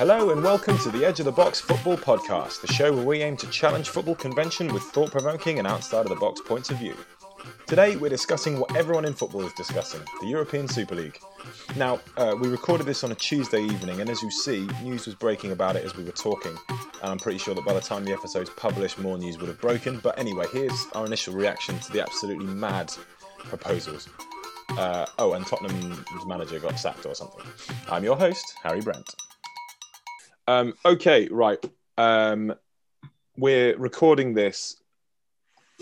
[0.00, 3.20] Hello and welcome to the Edge of the Box Football Podcast, the show where we
[3.20, 6.78] aim to challenge football convention with thought provoking and outside of the box points of
[6.78, 6.96] view.
[7.66, 11.18] Today we're discussing what everyone in football is discussing the European Super League.
[11.76, 15.14] Now, uh, we recorded this on a Tuesday evening, and as you see, news was
[15.14, 16.56] breaking about it as we were talking.
[16.70, 19.60] And I'm pretty sure that by the time the episode's published, more news would have
[19.60, 19.98] broken.
[19.98, 22.90] But anyway, here's our initial reaction to the absolutely mad
[23.36, 24.08] proposals.
[24.70, 27.44] Uh, oh, and Tottenham's manager got sacked or something.
[27.90, 29.14] I'm your host, Harry Brent.
[30.50, 31.64] Um, okay, right.
[31.96, 32.52] Um,
[33.36, 34.82] we're recording this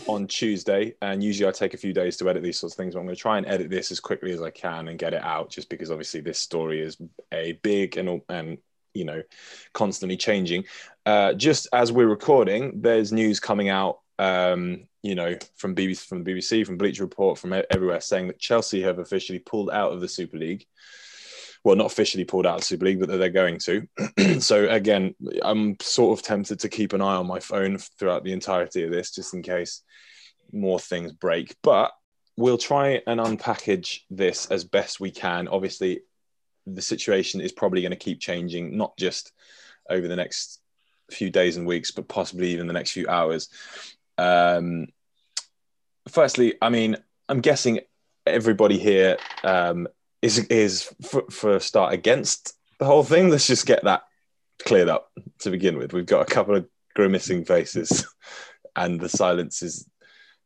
[0.07, 2.93] on Tuesday, and usually I take a few days to edit these sorts of things.
[2.93, 5.15] But I'm going to try and edit this as quickly as I can and get
[5.15, 6.99] it out, just because obviously this story is
[7.33, 8.59] a big and and
[8.93, 9.23] you know
[9.73, 10.65] constantly changing.
[11.07, 14.01] Uh, just as we're recording, there's news coming out.
[14.19, 18.39] Um, you know, from BBC, from the BBC, from Bleacher Report, from everywhere, saying that
[18.39, 20.67] Chelsea have officially pulled out of the Super League
[21.65, 24.41] well, not officially pulled out of Super League, but that they're going to.
[24.41, 28.33] so again, I'm sort of tempted to keep an eye on my phone throughout the
[28.33, 29.83] entirety of this, just in case
[30.53, 31.55] more things break.
[31.63, 31.93] But
[32.37, 35.49] we'll try and unpackage this as best we can.
[35.49, 36.01] Obviously,
[36.67, 39.33] the situation is probably going to keep changing, not just
[39.91, 40.61] over the next
[41.11, 43.49] few days and weeks, but possibly even the next few hours.
[44.19, 44.89] Um,
[46.09, 46.97] firstly, I mean,
[47.29, 47.81] I'm guessing
[48.27, 49.89] everybody here um,
[50.23, 53.29] is is for, for a start against the whole thing.
[53.29, 54.03] Let's just get that
[54.65, 55.11] cleared up
[55.41, 55.93] to begin with.
[55.93, 58.07] We've got a couple of grimacing faces,
[58.77, 59.89] and the silence is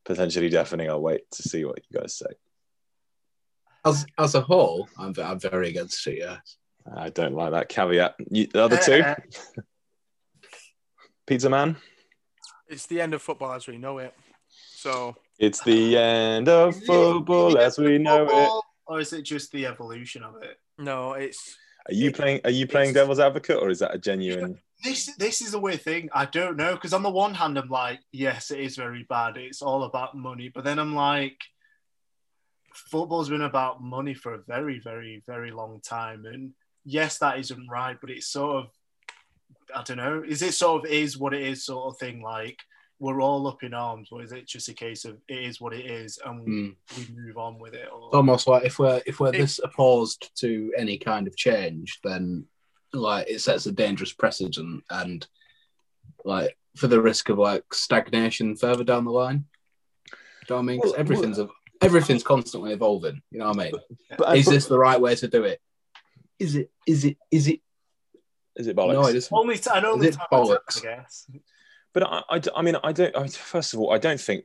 [0.05, 0.91] potentially deafening.
[0.91, 2.27] I'll wait to see what you guys say.
[3.85, 6.19] As as a whole, I'm I'm very against it.
[6.19, 6.57] Yes,
[6.95, 8.15] I don't like that caveat.
[8.31, 9.03] You, the other two,
[11.27, 11.77] Pizza Man.
[12.69, 14.15] It's the end of football as we know it.
[14.49, 19.67] So it's the end of football as we know it or is it just the
[19.67, 20.59] evolution of it?
[20.79, 21.57] No, it's.
[21.89, 22.41] Are you playing?
[22.45, 24.59] Are you playing devil's advocate, or is that a genuine?
[24.85, 26.09] This this is a weird thing.
[26.13, 29.37] I don't know because on the one hand, I'm like, yes, it is very bad.
[29.37, 31.39] It's all about money, but then I'm like,
[32.75, 36.53] football's been about money for a very, very, very long time, and
[36.85, 38.71] yes, that isn't right, but it's sort of,
[39.73, 42.59] I don't know, is it sort of is what it is sort of thing like
[43.03, 45.73] we're all up in arms, or is it just a case of it is what
[45.73, 46.77] it is and mm.
[46.97, 47.89] we move on with it?
[47.93, 48.15] Or...
[48.15, 52.45] Almost like if we're if we're this opposed to any kind of change, then
[52.93, 55.27] like it sets a dangerous precedent, and
[56.25, 59.47] like for the risk of like stagnation further down the line.
[60.07, 60.81] Do you know what I mean?
[60.81, 63.21] Because everything's well, everything's constantly evolving.
[63.33, 63.73] You know what I mean?
[64.11, 65.61] But, but, is this the right way to do it?
[66.39, 66.71] Is it?
[66.87, 67.17] Is it?
[67.33, 67.61] Is it?
[68.55, 68.93] Is it bollocks?
[68.93, 69.37] No, it isn't.
[69.37, 70.01] Only, t- I know.
[70.01, 70.79] Is it bollocks?
[70.79, 71.27] I guess.
[71.95, 73.17] But I, I, I mean, I don't.
[73.17, 74.45] I, first of all, I don't think,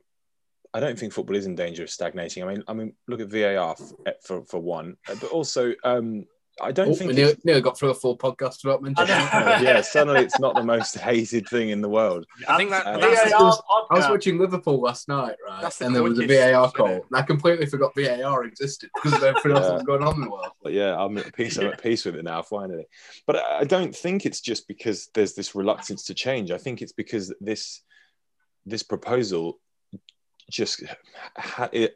[0.74, 2.44] I don't think football is in danger of stagnating.
[2.44, 6.25] I mean, I mean, look at VAR for for, for one, uh, but also, um,
[6.59, 9.09] I don't oh, think Neil, Neil, got through a full podcast about mentioning.
[9.09, 12.25] yeah, suddenly it's not the most hated thing in the world.
[12.47, 16.03] I think that, uh, was, I was watching Liverpool last night, right, the and there
[16.03, 16.88] was a VAR call.
[16.88, 20.22] And I completely forgot VAR existed because of everything else that was going on in
[20.22, 20.51] the world.
[20.63, 21.57] But yeah, I'm at peace.
[21.57, 22.88] I'm at peace with it now, finally.
[23.28, 26.51] But I don't think it's just because there's this reluctance to change.
[26.51, 27.81] I think it's because this
[28.66, 29.59] this proposal
[30.50, 30.84] just
[31.38, 31.96] ha- it,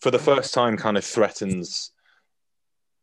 [0.00, 1.92] for the first time kind of threatens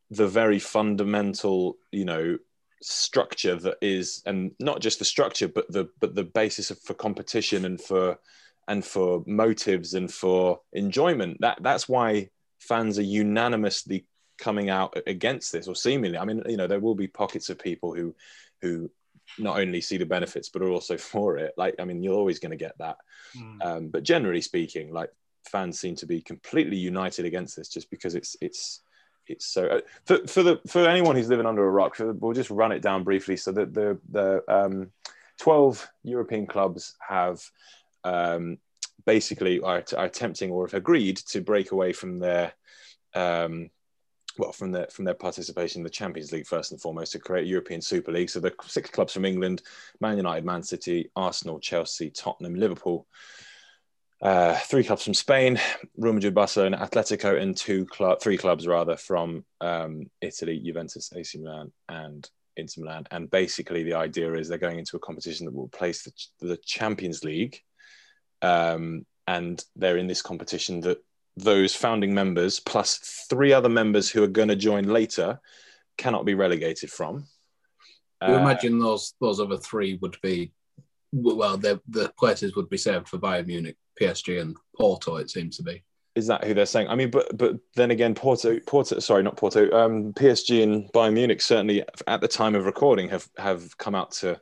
[0.10, 2.38] the very fundamental, you know,
[2.82, 6.94] structure that is, and not just the structure, but the but the basis of, for
[6.94, 8.20] competition and for
[8.68, 11.38] and for motives and for enjoyment.
[11.42, 12.30] That that's why
[12.60, 14.06] fans are unanimously
[14.38, 16.18] coming out against this, or seemingly.
[16.18, 18.16] I mean, you know, there will be pockets of people who
[18.62, 18.90] who
[19.38, 21.54] not only see the benefits but are also for it.
[21.58, 22.98] Like, I mean, you're always going to get that.
[23.38, 23.66] Mm.
[23.66, 25.12] Um, but generally speaking, like
[25.50, 28.82] fans seem to be completely united against this, just because it's it's
[29.28, 32.50] it's so uh, for, for the for anyone who's living under a rock we'll just
[32.50, 33.38] run it down briefly.
[33.38, 34.92] So that the the um,
[35.40, 37.42] 12 european clubs have
[38.04, 38.58] um,
[39.06, 42.54] basically are, are, attempting or have agreed to break away from their
[43.14, 43.70] um,
[44.38, 47.46] well from their from their participation in the champions league first and foremost to create
[47.46, 48.30] a european super league.
[48.30, 49.62] So the six clubs from england
[50.00, 53.08] man united man city arsenal chelsea tottenham liverpool
[54.22, 55.60] uh, three clubs from Spain,
[55.96, 61.38] Real Madrid, Barcelona, Atletico, and two club, three clubs rather from um, Italy, Juventus, AC
[61.38, 63.06] Milan, and Inter Milan.
[63.12, 66.58] And basically, the idea is they're going into a competition that will place the, the
[66.58, 67.62] Champions League,
[68.42, 71.04] um, and they're in this competition that
[71.36, 75.40] those founding members plus three other members who are going to join later
[75.98, 77.28] cannot be relegated from.
[78.26, 80.52] You uh, imagine those those other three would be
[81.14, 85.18] well, the the places would be served for Bayern Munich, PSG, and Porto.
[85.18, 85.84] It seems to be.
[86.16, 86.88] Is that who they're saying?
[86.88, 91.14] I mean, but but then again, Porto, Porto, sorry, not Porto, um, PSG and Bayern
[91.14, 94.40] Munich certainly at the time of recording have have come out to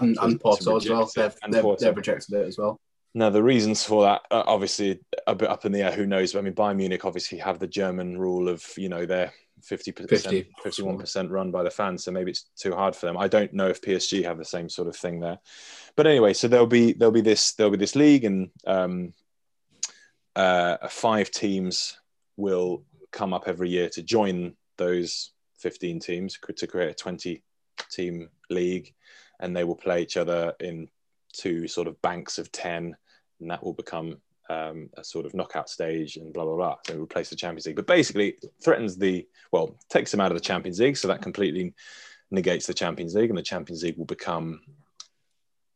[0.00, 1.10] and, and Porto as well.
[1.14, 1.84] They've, And they've, Porto.
[1.84, 2.80] they've rejected it as well.
[3.14, 5.92] Now, the reasons for that are obviously a bit up in the air.
[5.92, 6.32] Who knows?
[6.32, 9.32] But I mean, Bayern Munich obviously have the German rule of, you know, they're
[9.62, 10.48] 50%, 50.
[10.64, 12.04] 51% run by the fans.
[12.04, 13.18] So maybe it's too hard for them.
[13.18, 15.38] I don't know if PSG have the same sort of thing there.
[15.96, 19.12] But anyway, so there'll be there'll be this there'll be this league and um,
[20.34, 21.98] uh, five teams
[22.36, 27.42] will come up every year to join those 15 teams to create a 20
[27.90, 28.94] team league.
[29.40, 30.88] And they will play each other in
[31.32, 32.96] two sort of banks of 10
[33.40, 34.18] and that will become
[34.48, 36.76] um, a sort of knockout stage and blah blah blah.
[36.86, 37.76] So it will replace the champions league.
[37.76, 40.96] But basically threatens the well takes them out of the champions league.
[40.96, 41.74] So that completely
[42.30, 44.60] negates the champions league and the champions league will become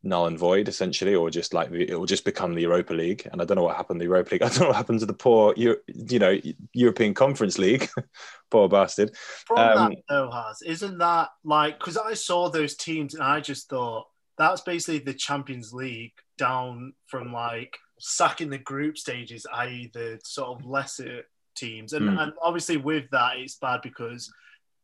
[0.06, 3.28] null and void essentially or just like it will just become the europa league.
[3.30, 4.42] And i don't know what happened to the europa league.
[4.46, 6.38] I don't know what happened to the poor you, you know
[6.72, 7.88] european conference league.
[8.50, 9.10] Poor bastard.
[9.46, 13.40] From Um, that though, has isn't that like because I saw those teams and I
[13.40, 14.06] just thought
[14.38, 20.48] that's basically the Champions League down from like sacking the group stages, i.e., the sort
[20.60, 21.22] of lesser
[21.56, 22.18] teams, and, Hmm.
[22.18, 24.30] and obviously with that it's bad because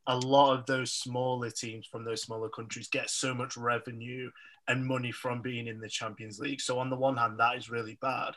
[0.09, 4.29] a lot of those smaller teams from those smaller countries get so much revenue
[4.69, 6.61] and money from being in the Champions League.
[6.61, 8.35] So on the one hand, that is really bad,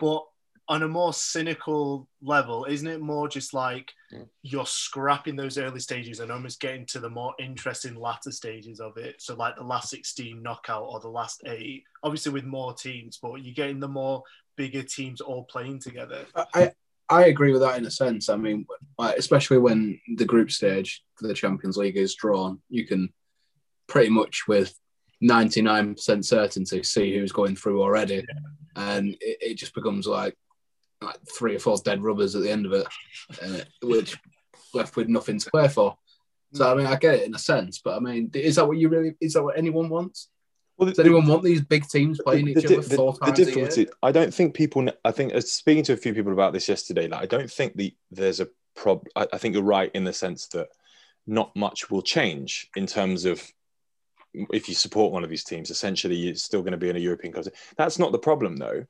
[0.00, 0.24] but
[0.66, 4.28] on a more cynical level, isn't it more just like Mm.
[4.42, 8.96] you're scrapping those early stages and almost getting to the more interesting latter stages of
[8.96, 9.20] it?
[9.20, 13.42] So, like the last 16 knockout or the last eight, obviously with more teams, but
[13.42, 14.22] you're getting the more
[14.56, 16.24] bigger teams all playing together.
[16.54, 16.72] I
[17.10, 18.30] I agree with that in a sense.
[18.30, 18.66] I mean,
[18.98, 23.12] especially when the group stage for the Champions League is drawn, you can
[23.88, 24.74] pretty much with
[25.24, 28.24] 99% certainty see who's going through already.
[28.76, 30.36] And it, it just becomes like,
[31.00, 32.86] like three or four dead rubbers at the end of it,
[33.42, 34.16] uh, which
[34.72, 35.96] left with nothing to play for.
[36.52, 38.76] So, I mean, I get it in a sense, but I mean, is that what
[38.76, 40.28] you really, is that what anyone wants?
[40.76, 43.38] well, Does anyone want these big teams playing each the, other the- four the times
[43.38, 43.54] a year?
[43.54, 46.68] difficulty i don't think people i think uh, speaking to a few people about this
[46.68, 50.02] yesterday like i don't think the there's a prob I, I think you're right in
[50.02, 50.68] the sense that
[51.26, 53.40] not much will change in terms of
[54.52, 57.00] if you support one of these teams essentially it's still going to be in a
[57.00, 58.84] european competition that's not the problem though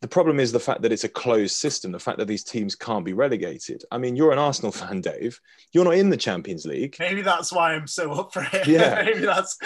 [0.00, 2.74] the problem is the fact that it's a closed system the fact that these teams
[2.74, 5.40] can't be relegated i mean you're an arsenal fan dave
[5.72, 8.66] you're not in the champions league Maybe that's why I'm so up for it.
[8.66, 9.02] Yeah.
[9.06, 9.56] Maybe that's.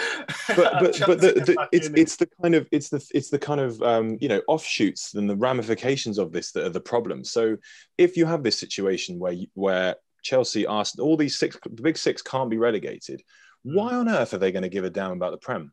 [0.47, 3.39] but but but the, the, it's in it's the kind of it's the it's the
[3.39, 7.23] kind of um, you know offshoots and the ramifications of this that are the problem.
[7.23, 7.57] So
[7.97, 11.97] if you have this situation where you, where Chelsea, Arsenal, all these six the big
[11.97, 13.21] six can't be relegated.
[13.63, 15.71] Why on earth are they going to give a damn about the Prem?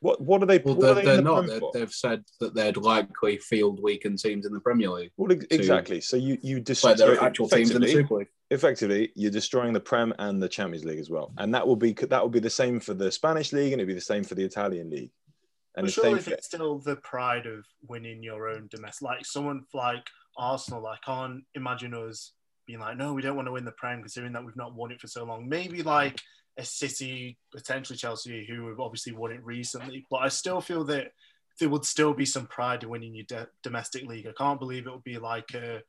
[0.00, 0.58] What what are they?
[0.58, 1.46] Well, what are they're, they they're the not.
[1.46, 5.12] They're, they've said that they'd likely field weakened teams in the Premier League.
[5.16, 6.00] Well, ex- exactly.
[6.00, 8.28] So you you Like destroy there are actual teams in the effectively- Super League.
[8.50, 11.92] effectively you're destroying the Prem and the Champions League as well, and that will be
[11.92, 14.34] that will be the same for the Spanish league and it'll be the same for
[14.34, 15.12] the Italian league.
[15.76, 19.64] And But surely if it's still the pride of winning your own domestic, like someone
[19.72, 20.04] like
[20.36, 22.32] Arsenal, I can't imagine us
[22.66, 24.92] being like, no, we don't want to win the Prem, considering that we've not won
[24.92, 25.48] it for so long.
[25.48, 26.20] Maybe like
[26.58, 30.06] a City, potentially Chelsea, who have obviously won it recently.
[30.10, 31.12] But I still feel that
[31.60, 34.26] there would still be some pride in winning your de- domestic league.
[34.26, 35.82] I can't believe it would be like a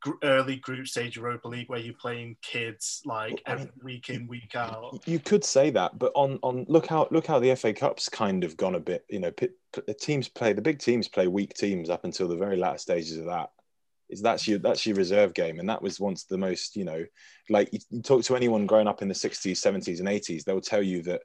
[0.00, 4.26] gr- early group stage Europa League where you're playing kids like I every week in,
[4.26, 5.00] week out.
[5.06, 8.44] you could say that, but on on look how look how the FA Cup's kind
[8.44, 9.04] of gone a bit.
[9.08, 9.52] You know, pit,
[9.86, 13.18] the teams play the big teams play weak teams up until the very latter stages
[13.18, 13.50] of that.
[14.08, 17.04] Is that's your that's your reserve game, and that was once the most you know,
[17.48, 20.82] like you, talk to anyone growing up in the sixties, seventies, and eighties, they'll tell
[20.82, 21.22] you that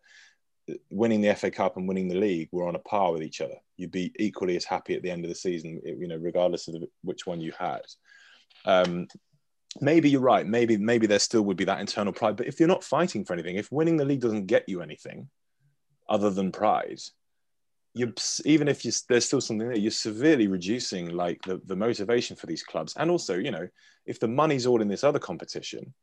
[0.90, 3.56] winning the FA Cup and winning the league were on a par with each other.
[3.78, 6.76] You'd be equally as happy at the end of the season, you know, regardless of
[6.76, 7.82] the, which one you had.
[8.66, 9.08] Um,
[9.82, 10.46] maybe you're right.
[10.46, 12.36] Maybe maybe there still would be that internal pride.
[12.36, 15.30] But if you're not fighting for anything, if winning the league doesn't get you anything
[16.08, 17.00] other than pride,
[18.00, 18.14] you
[18.46, 22.48] even if you, there's still something there, you're severely reducing like the, the motivation for
[22.48, 22.94] these clubs.
[22.96, 23.68] And also, you know,
[24.06, 25.94] if the money's all in this other competition,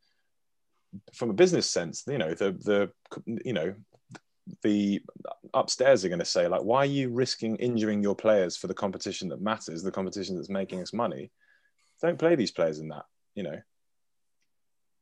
[1.13, 2.91] from a business sense, you know, the the
[3.43, 3.73] you know
[4.61, 5.01] the
[5.53, 8.73] upstairs are going to say like why are you risking injuring your players for the
[8.73, 11.29] competition that matters the competition that's making us money
[12.01, 13.03] don't play these players in that
[13.35, 13.59] you know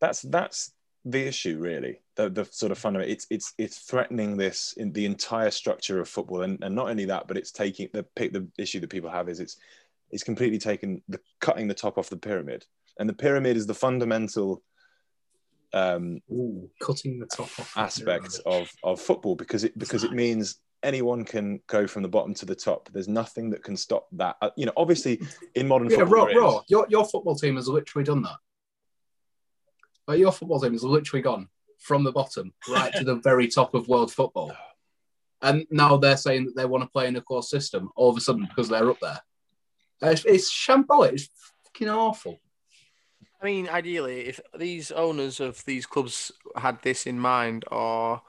[0.02, 0.72] that's that's
[1.06, 5.06] the issue really the, the sort of fundamental it's it's it's threatening this in the
[5.06, 8.80] entire structure of football and, and not only that but it's taking the the issue
[8.80, 9.58] that people have is it's
[10.12, 12.66] it's completely taken the cutting the top off the pyramid
[13.00, 14.64] and the pyramid is the fundamental
[15.74, 17.78] um Ooh, cutting the top off.
[17.78, 18.64] aspect pyramid.
[18.64, 22.46] of, of football because it because it means anyone can go from the bottom to
[22.46, 22.90] the top.
[22.94, 24.38] There's nothing that can stop that.
[24.42, 25.20] Uh, you know, obviously
[25.56, 26.62] in modern Yeah, football, raw, raw.
[26.68, 28.38] Your your football team has literally done that.
[30.08, 31.48] Like your football team has literally gone
[31.80, 34.56] from the bottom right to the very top of world football,
[35.42, 38.18] and now they're saying that they want to play in a core system all of
[38.18, 39.20] a sudden because they're up there.
[40.02, 41.14] It's, it's shambolic.
[41.14, 41.30] It's
[41.64, 42.40] fucking awful.
[43.42, 48.22] I mean, ideally, if these owners of these clubs had this in mind, or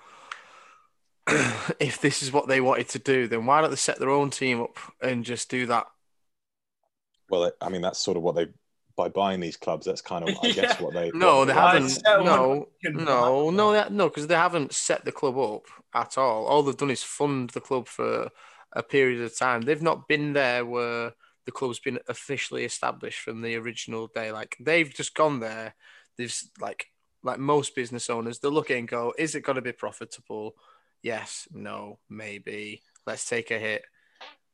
[1.81, 4.31] if this is what they wanted to do, then why don't they set their own
[4.31, 5.87] team up and just do that?
[7.31, 8.49] Well, I mean, that's sort of what they
[8.97, 9.87] by buying these clubs.
[9.87, 10.83] That's kind of, I guess, Yeah.
[10.83, 11.11] what they.
[11.15, 12.03] No, what they Why haven't.
[12.05, 16.47] No, no, no, that, no, because they haven't set the club up at all.
[16.47, 18.31] All they've done is fund the club for
[18.73, 19.63] a period of time.
[19.63, 21.13] They've not been there where
[21.45, 24.33] the club's been officially established from the original day.
[24.33, 25.75] Like they've just gone there.
[26.19, 26.87] They've like
[27.23, 30.55] like most business owners, they look at and go, "Is it going to be profitable?
[31.03, 32.83] Yes, no, maybe.
[33.07, 33.83] Let's take a hit."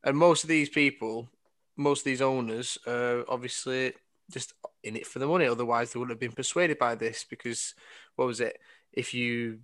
[0.04, 1.28] And most of these people,
[1.76, 3.92] most of these owners, are obviously
[4.32, 5.46] just in it for the money.
[5.46, 7.74] Otherwise, they wouldn't have been persuaded by this because
[8.16, 8.58] what was it?
[8.92, 9.60] If you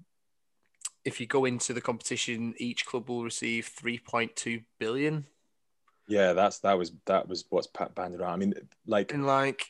[1.04, 5.26] if you go into the competition, each club will receive three point two billion.
[6.06, 8.32] Yeah, that's that was that was what's pa- banded around.
[8.32, 8.54] I mean,
[8.87, 9.66] like And like,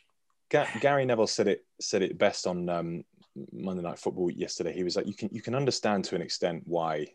[0.50, 3.04] Ga- Gary Neville said it said it best on um,
[3.52, 4.72] Monday Night Football yesterday.
[4.72, 7.06] He was like, you can you can understand to an extent why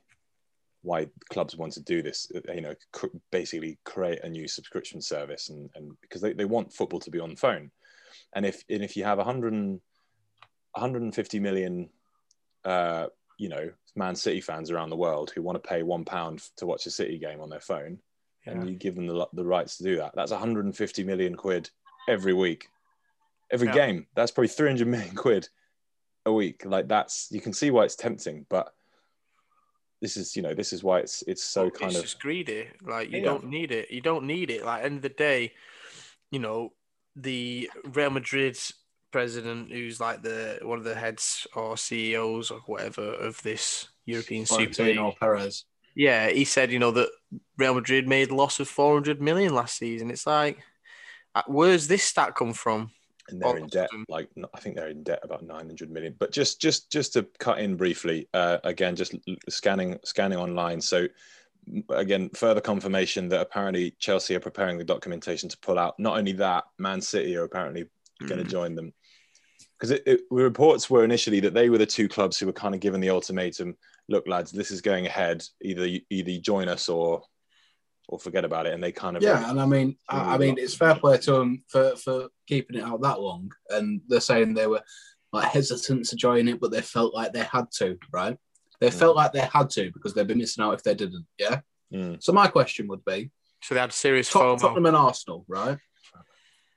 [0.83, 2.31] why clubs want to do this.
[2.35, 6.45] uh, You know, cr- basically create a new subscription service, and and because they, they
[6.45, 7.71] want football to be on the phone,
[8.35, 9.81] and if and if you have 100 and-
[10.75, 11.89] 150 million,
[12.65, 16.43] uh, you know, Man City fans around the world who want to pay one pound
[16.57, 17.99] to watch a City game on their phone,
[18.45, 21.69] and you give them the the rights to do that, that's 150 million quid
[22.09, 22.67] every week
[23.51, 23.73] every Yeah.
[23.73, 24.07] game.
[24.15, 25.47] That's probably 300 million quid
[26.25, 26.65] a week.
[26.65, 28.73] Like that's you can see why it's tempting, but
[30.03, 32.19] this is you know this is why it's it's so well, kind it's of just
[32.19, 32.67] greedy.
[32.86, 33.24] Like you Yeah.
[33.24, 33.89] don't need it.
[33.89, 34.65] You don't need it.
[34.65, 35.53] Like end of the day,
[36.29, 36.74] you know,
[37.15, 38.60] the Real Madrid
[39.12, 44.45] president, who's like the one of the heads or CEOs or whatever of this European
[44.45, 44.75] Super League.
[44.75, 45.63] Florentino Perez.
[45.95, 47.10] Yeah, he said, you know, that
[47.57, 50.12] Real Madrid made loss of 400 million last season.
[50.12, 50.60] It's like,
[51.33, 52.91] uh, where's this stat come from?
[53.30, 53.89] And they're all in debt.
[54.10, 56.15] Like I think they're in debt about 900 million.
[56.20, 59.15] But just just just to cut in briefly, uh, again, just
[59.50, 60.82] scanning scanning online.
[60.82, 61.08] So
[61.89, 65.98] again, further confirmation that apparently Chelsea are preparing the documentation to pull out.
[65.98, 67.86] Not only that, Man City are apparently
[68.27, 68.50] going to Mm.
[68.51, 68.94] join them
[69.77, 72.53] because it, it, the reports were initially that they were the two clubs who were
[72.53, 73.75] kind of given the ultimatum
[74.10, 77.22] look lads this is going ahead either you- either you join us or
[78.10, 80.57] or forget about it and they kind of Yeah, and I mean, I, I mean,
[80.57, 83.51] it's fair play to them for for keeping it out that long.
[83.69, 84.81] And they're saying they were
[85.31, 88.38] like hesitant to join it, but they felt like they had to, right?
[88.79, 88.93] They Mm.
[88.93, 91.25] felt like they had to because they'd be missing out if they didn't.
[91.39, 91.62] Yeah.
[91.93, 92.22] Mm.
[92.22, 93.31] So my question would be:
[93.63, 94.62] So they had serious Tot- FOMO.
[94.62, 95.77] Tottenham and Arsenal, right?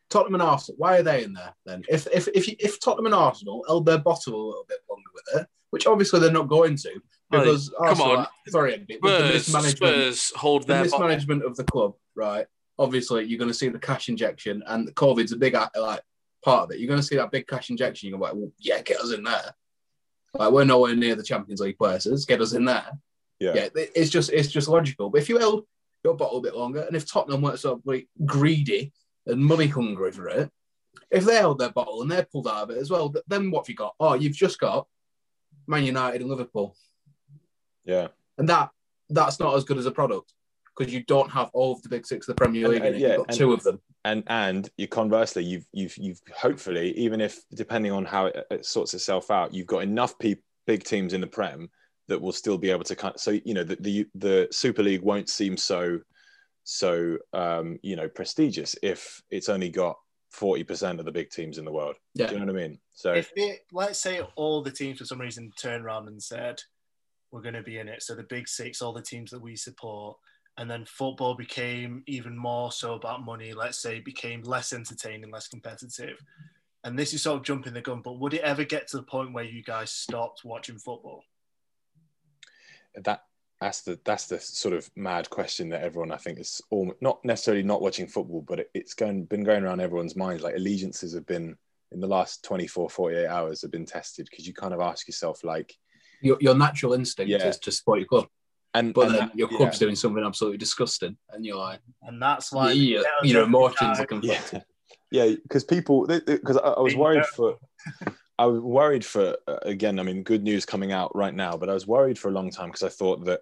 [0.09, 1.83] Tottenham and Arsenal, why are they in there then?
[1.88, 5.11] If if if, you- if Tottenham and Arsenal held their bottom a little bit longer
[5.12, 6.90] with it, which obviously they're not going to,
[7.30, 8.26] because Arsenal, on.
[8.49, 10.90] sorry, Andy, the Spurs, mismanagement, Spurs hold the their bottom.
[10.90, 12.47] mismanagement of the club, right?
[12.78, 16.02] Obviously, you're going to see the cash injection, and the COVID's a big uh, like
[16.45, 16.78] part of it.
[16.78, 18.09] You're going to see that big cash injection.
[18.09, 19.54] You're going to be like, well, yeah, get us in there.
[20.35, 22.26] Like we're nowhere near the Champions League places.
[22.26, 22.87] Get us in there.
[23.40, 25.11] yeah, Yeah, it's just it's just logical.
[25.11, 25.66] But if you held
[26.04, 28.92] your bottle a bit longer, and if Tottenham weren't so like, greedy
[29.26, 30.50] and money hungry for it,
[31.11, 33.64] if they held their bottle and they pulled out of it as well, then what
[33.64, 33.95] have you got?
[33.99, 34.87] Oh, you've just got
[35.66, 36.76] Man United and Liverpool,
[37.87, 38.09] yeah.
[38.38, 38.71] and that
[39.11, 40.33] that's not as good as a product
[40.76, 42.83] because you don't have all of the big six of the Premier And- League.
[42.83, 43.00] in and- it.
[43.00, 43.81] yeah, You've got and- two of them.
[44.05, 48.66] and and you conversely you've you've you've hopefully even if depending on how it, it
[48.66, 50.35] sorts itself out you've got enough pe-
[50.66, 51.71] big teams in the prem
[52.09, 55.02] that will still be able to kind so you know the the, the super league
[55.02, 55.99] won't seem so
[56.64, 59.97] so um you know prestigious if it's only got
[60.38, 62.26] 40% of the big teams in the world Yeah.
[62.26, 65.05] do you know what i mean so If it, let's say all the teams for
[65.05, 66.61] some reason turned around and said,
[67.30, 68.02] we're going to be in it.
[68.02, 70.16] So the big six, all the teams that we support,
[70.59, 75.49] and then football became even more so about money, let's say became less entertaining, less
[75.49, 76.18] competitive.
[76.85, 79.02] And this is sort of jumping the gun, but would it ever get to the
[79.02, 81.25] point where you guys stopped watching football?
[83.04, 83.25] that
[83.61, 87.25] that's the that's the sort of mad question that everyone I think is all not
[87.25, 90.42] necessarily not watching football, but it, it's going been going around everyone's minds.
[90.42, 91.56] Like allegiances have been
[91.92, 95.45] in the last 24, 48 hours have been tested because you kind of ask yourself
[95.45, 95.75] like,
[96.23, 97.49] Your, your natural instinct Yeah.
[97.49, 98.26] is to support your club,
[98.75, 99.56] and, but and then that- your yeah.
[99.58, 103.49] club's doing something absolutely disgusting, and you're like, And that's why yeah, Yeah, your every
[103.54, 104.64] emotions are yeah, conflicted.
[105.11, 107.58] yeah, because people because I, I was worried for.
[108.38, 109.99] I was worried for uh, again.
[109.99, 112.50] I mean, good news coming out right now, but I was worried for a long
[112.50, 113.40] time because I thought that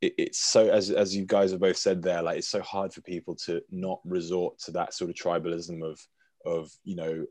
[0.00, 2.94] it, it's so as as you guys have both said there, like it's so hard
[2.94, 6.00] for people to not resort to that sort of tribalism of
[6.46, 7.26] of you know,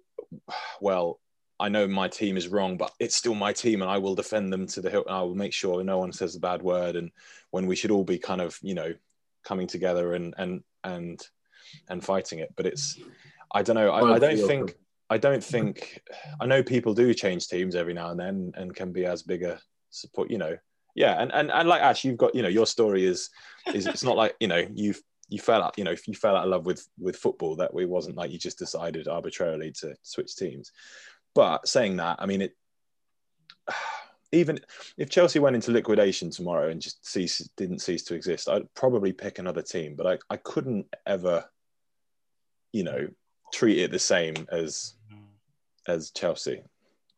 [0.80, 1.20] well,
[1.60, 4.54] I know my team is wrong, but it's still my team, and I will defend
[4.54, 5.06] them to the hill.
[5.10, 6.96] I will make sure no one says a bad word.
[6.96, 7.12] And
[7.52, 8.94] when we should all be kind of, you know,
[9.44, 11.20] coming together and and and
[11.90, 12.54] and fighting it.
[12.56, 13.00] But it's,
[13.52, 13.90] I don't know.
[13.90, 14.76] I, I don't think.
[15.10, 16.02] I don't think.
[16.40, 19.44] I know people do change teams every now and then, and can be as big
[19.44, 19.60] a
[19.90, 20.30] support.
[20.30, 20.58] You know,
[20.96, 21.20] yeah.
[21.20, 22.36] And and and like Ash, you've got.
[22.36, 23.30] You know, your story is
[23.74, 26.36] is it's not like you know you've you fell out you know if you fell
[26.36, 29.94] out of love with with football that way wasn't like you just decided arbitrarily to
[30.02, 30.72] switch teams
[31.34, 32.56] but saying that, I mean, it
[34.32, 34.60] even
[34.98, 39.14] if Chelsea went into liquidation tomorrow and just cease didn't cease to exist, I'd probably
[39.14, 39.96] pick another team.
[39.96, 41.46] But I, I couldn't ever,
[42.74, 43.08] you know,
[43.54, 45.92] treat it the same as mm-hmm.
[45.92, 46.62] as Chelsea.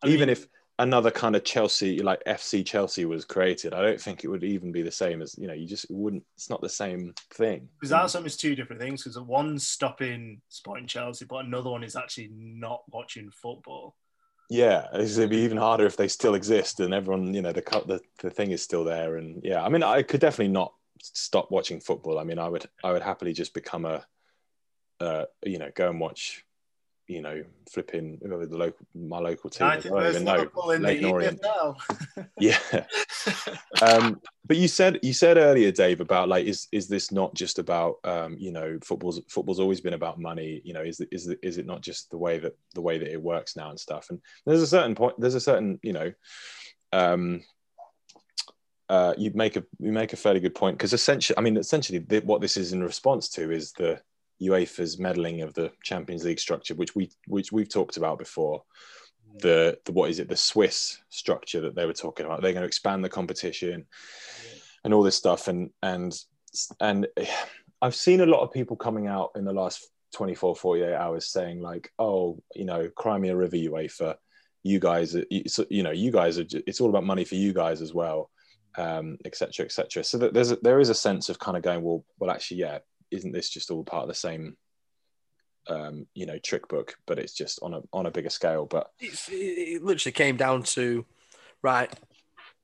[0.03, 0.47] I even mean, if
[0.79, 4.71] another kind of Chelsea, like FC Chelsea, was created, I don't think it would even
[4.71, 5.53] be the same as you know.
[5.53, 6.23] You just wouldn't.
[6.35, 7.69] It's not the same thing.
[7.79, 9.03] Because that's almost two different things.
[9.03, 13.95] Because one's stopping supporting Chelsea, but another one is actually not watching football.
[14.49, 17.99] Yeah, it'd be even harder if they still exist and everyone, you know, the the
[18.21, 19.17] the thing is still there.
[19.17, 22.17] And yeah, I mean, I could definitely not stop watching football.
[22.17, 24.05] I mean, I would I would happily just become a,
[24.99, 26.45] uh, you know, go and watch
[27.09, 29.67] you know, flipping the local my local team.
[29.67, 30.47] I don't even know.
[31.09, 31.43] Orient.
[32.39, 32.59] yeah.
[33.81, 37.57] um, but you said you said earlier, Dave, about like is is this not just
[37.57, 40.61] about um, you know football's football's always been about money.
[40.63, 43.21] You know, is is is it not just the way that the way that it
[43.21, 44.11] works now and stuff?
[44.11, 45.19] And there's a certain point.
[45.19, 46.13] There's a certain you know.
[46.93, 47.41] Um,
[48.87, 51.99] uh, you make a you make a fairly good point because essentially, I mean, essentially,
[52.21, 53.99] what this is in response to is the
[54.41, 58.63] UEFA's meddling of the Champions League structure, which we which we've talked about before.
[59.41, 60.27] The, the what is it?
[60.27, 62.41] The Swiss structure that they were talking about.
[62.41, 63.85] They're going to expand the competition
[64.83, 65.47] and all this stuff.
[65.47, 66.17] And and
[66.79, 67.07] and
[67.81, 71.61] I've seen a lot of people coming out in the last 24, 48 hours saying
[71.61, 74.15] like, oh, you know, Crimea River UEFA,
[74.63, 75.15] you guys,
[75.69, 76.45] you know, you guys are.
[76.49, 78.29] It's all about money for you guys as well,
[78.77, 79.53] um, etc.
[79.53, 80.03] cetera, et cetera.
[80.03, 82.57] So that there's a, there is a sense of kind of going, well, well, actually,
[82.57, 82.79] yeah,
[83.11, 84.57] isn't this just all part of the same
[85.67, 88.91] um, you know trick book but it's just on a on a bigger scale but
[88.99, 91.05] it's, it literally came down to
[91.61, 91.93] right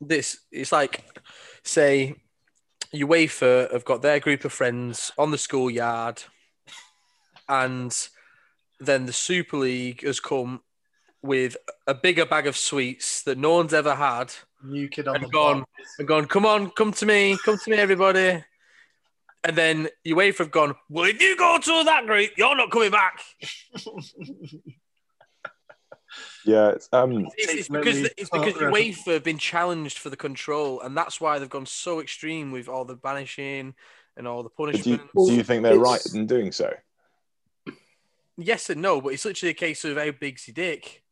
[0.01, 1.03] this it's like
[1.63, 2.15] say
[2.93, 6.23] UEFA have got their group of friends on the schoolyard
[7.47, 7.95] and
[8.79, 10.61] then the Super League has come
[11.21, 14.33] with a bigger bag of sweets that no one's ever had.
[14.63, 15.63] New kid on and the gone,
[15.99, 18.43] and gone, come on, come to me, come to me, everybody.
[19.45, 22.89] And then UEFA have gone, well, if you go to that group, you're not coming
[22.89, 23.21] back.
[26.45, 30.81] yeah, it's, um, it's, it's because it's because UEFA have been challenged for the control,
[30.81, 33.75] and that's why they've gone so extreme with all the banishing
[34.17, 35.03] and all the punishment.
[35.15, 36.73] Do you, do you think they're right in doing so?
[38.37, 41.03] Yes and no, but it's literally a case of how big's your dick.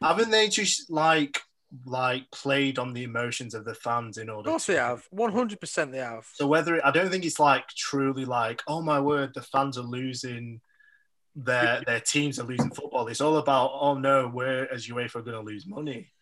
[0.00, 1.42] Haven't they just like
[1.84, 4.48] like played on the emotions of the fans in order.
[4.48, 4.72] Of course, to...
[4.72, 5.06] they have.
[5.10, 6.26] One hundred percent, they have.
[6.34, 9.82] So whether I don't think it's like truly like, oh my word, the fans are
[9.82, 10.60] losing.
[11.36, 13.08] Their their teams are losing football.
[13.08, 16.12] It's all about oh no, we're as UEFA going to lose money.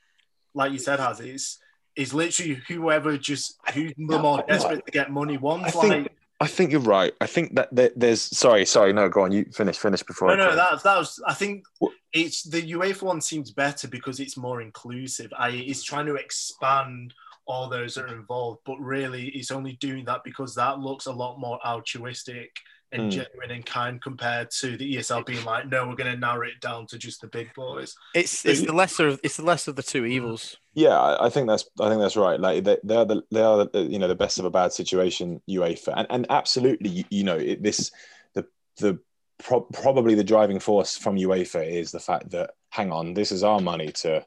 [0.54, 1.58] Like you said, has it's
[1.94, 5.36] it's literally whoever just who's the more desperate to get money.
[5.36, 6.12] One's I like.
[6.42, 7.14] I think you're right.
[7.20, 9.30] I think that there's sorry, sorry, no, go on.
[9.30, 10.34] You finish, finish before.
[10.36, 11.22] No, I no, that, that was.
[11.24, 11.64] I think
[12.12, 15.32] it's the UEFA one seems better because it's more inclusive.
[15.38, 17.14] I it's trying to expand
[17.46, 21.12] all those that are involved, but really it's only doing that because that looks a
[21.12, 22.50] lot more altruistic
[22.92, 23.10] and mm.
[23.10, 26.60] genuine and kind compared to the ESL being like, no, we're going to narrow it
[26.60, 27.96] down to just the big boys.
[28.14, 30.56] It's it's the lesser of, it's the lesser of the two evils.
[30.74, 32.38] Yeah, I think that's I think that's right.
[32.38, 34.72] Like they, they are the they are the, you know the best of a bad
[34.72, 37.90] situation UEFA and and absolutely you, you know it, this
[38.34, 38.98] the the
[39.38, 43.42] pro- probably the driving force from UEFA is the fact that hang on, this is
[43.42, 44.24] our money to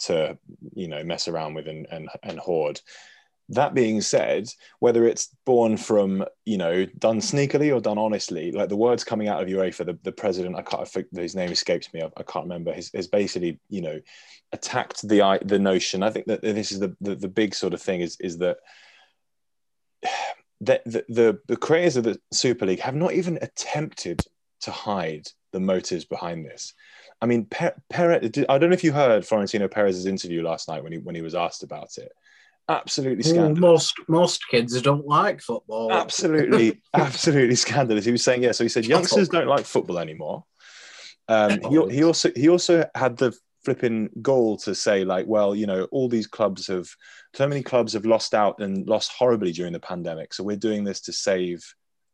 [0.00, 0.36] to
[0.74, 2.80] you know mess around with and and, and hoard.
[3.48, 8.68] That being said, whether it's born from you know done sneakily or done honestly, like
[8.68, 12.02] the words coming out of UEFA, the, the president, I can't his name escapes me,
[12.02, 12.72] I, I can't remember.
[12.72, 14.00] Has, has basically you know
[14.52, 16.02] attacked the the notion.
[16.02, 18.38] I think that this is the, the the big sort of thing is is
[20.62, 24.20] that the, the, the, creators of the Super League have not even attempted
[24.60, 26.74] to hide the motives behind this.
[27.20, 30.92] I mean, Perez, I don't know if you heard Florentino Perez's interview last night when
[30.92, 32.12] he when he was asked about it.
[32.72, 33.58] Absolutely scandalous.
[33.58, 35.92] Most most kids don't like football.
[35.92, 38.04] Absolutely, absolutely scandalous.
[38.04, 38.52] He was saying, yeah.
[38.52, 40.44] So he said youngsters don't like football anymore.
[41.28, 43.32] Um, he, he also he also had the
[43.64, 46.88] flipping goal to say like, well, you know, all these clubs have
[47.34, 50.34] so many clubs have lost out and lost horribly during the pandemic.
[50.34, 51.62] So we're doing this to save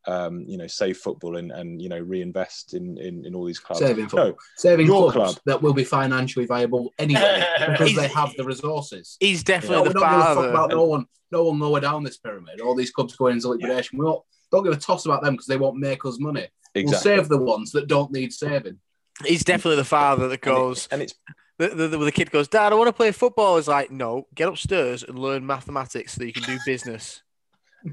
[0.06, 3.58] um, you know, save football and, and you know, reinvest in, in, in all these
[3.58, 3.80] clubs.
[3.80, 4.28] Saving football.
[4.30, 5.42] No, Saving your clubs club.
[5.46, 9.16] that will be financially viable anyway because they have the resources.
[9.20, 10.50] He's No, definitely we the don't give a fuck father.
[10.50, 12.60] about no one, no one lower down this pyramid.
[12.60, 13.98] All these clubs going into liquidation.
[13.98, 16.48] We don't, don't give a toss about them because they won't make us money.
[16.74, 17.10] exactly.
[17.12, 18.78] We'll save the ones that don't need saving.
[19.26, 20.88] He's definitely the father that And it- goes.
[20.92, 21.14] and it's
[21.58, 23.56] The, the, the, the kid goes, Dad, I want to play football.
[23.56, 27.22] He's like, No, get upstairs and learn mathematics so you can do business.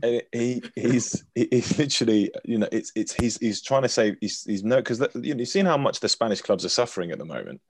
[0.02, 4.44] And he he's he's literally you know it's it's he's he's trying to say he's
[4.44, 7.20] he's no because you know, you've seen how much the Spanish clubs are suffering at
[7.20, 7.62] the moment.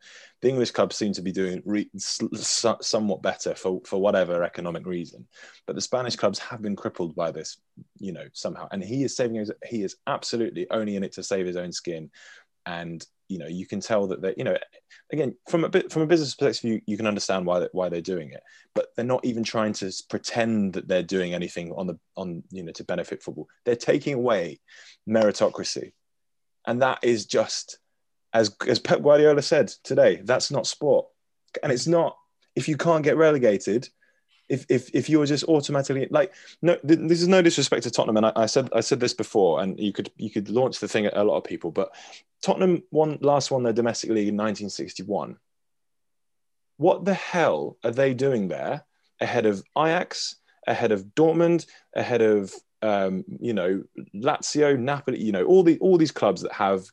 [0.42, 5.28] The English clubs seem to be doing re, somewhat better for for whatever economic reason,
[5.68, 7.58] but the Spanish clubs have been crippled by this,
[8.00, 8.68] you know somehow.
[8.72, 11.74] And he is saving his he is absolutely only in it to save his own
[11.74, 12.12] skin,
[12.66, 14.58] and you know you can tell that they you know
[15.12, 17.90] again from a bit from a business perspective you, you can understand why they, why
[17.90, 18.42] they're doing it
[18.76, 22.62] but they're not even trying to pretend that they're doing anything on the on you
[22.62, 23.48] know to benefit football.
[23.64, 24.60] They're taking away
[25.10, 25.94] meritocracy.
[26.68, 27.80] And that is just
[28.34, 31.08] as as pep guardiola said today that's not sport.
[31.64, 32.18] And it's not
[32.56, 33.88] if you can't get relegated
[34.50, 37.92] if if, if you were just automatically like no th- this is no disrespect to
[37.92, 40.80] tottenham and I, I said i said this before and you could you could launch
[40.80, 41.96] the thing at a lot of people but
[42.44, 45.38] tottenham won last won their domestic league in 1961
[46.78, 48.86] what the hell are they doing there
[49.22, 50.36] ahead of Ajax,
[50.68, 55.98] ahead of Dortmund, ahead of um, you know Lazio, Napoli, you know all the all
[55.98, 56.86] these clubs that have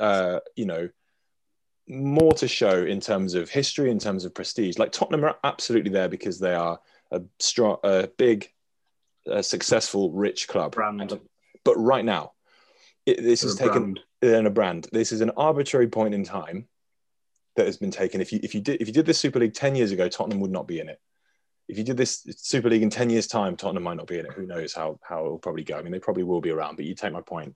[0.00, 0.88] uh, you know
[1.88, 4.78] more to show in terms of history, in terms of prestige.
[4.78, 6.78] Like Tottenham are absolutely there because they are
[7.12, 8.50] a strong, a big,
[9.26, 10.72] a successful, rich club.
[10.72, 11.20] Brand.
[11.64, 12.32] But right now,
[13.06, 14.88] it, this is taken in a brand.
[14.92, 16.66] This is an arbitrary point in time
[17.56, 18.20] that has been taken.
[18.20, 20.40] If you if you did if you did this Super League ten years ago, Tottenham
[20.40, 21.00] would not be in it.
[21.68, 24.26] If you did this Super League in ten years' time, Tottenham might not be in
[24.26, 24.32] it.
[24.32, 25.76] Who knows how how it will probably go?
[25.76, 26.76] I mean, they probably will be around.
[26.76, 27.54] But you take my point.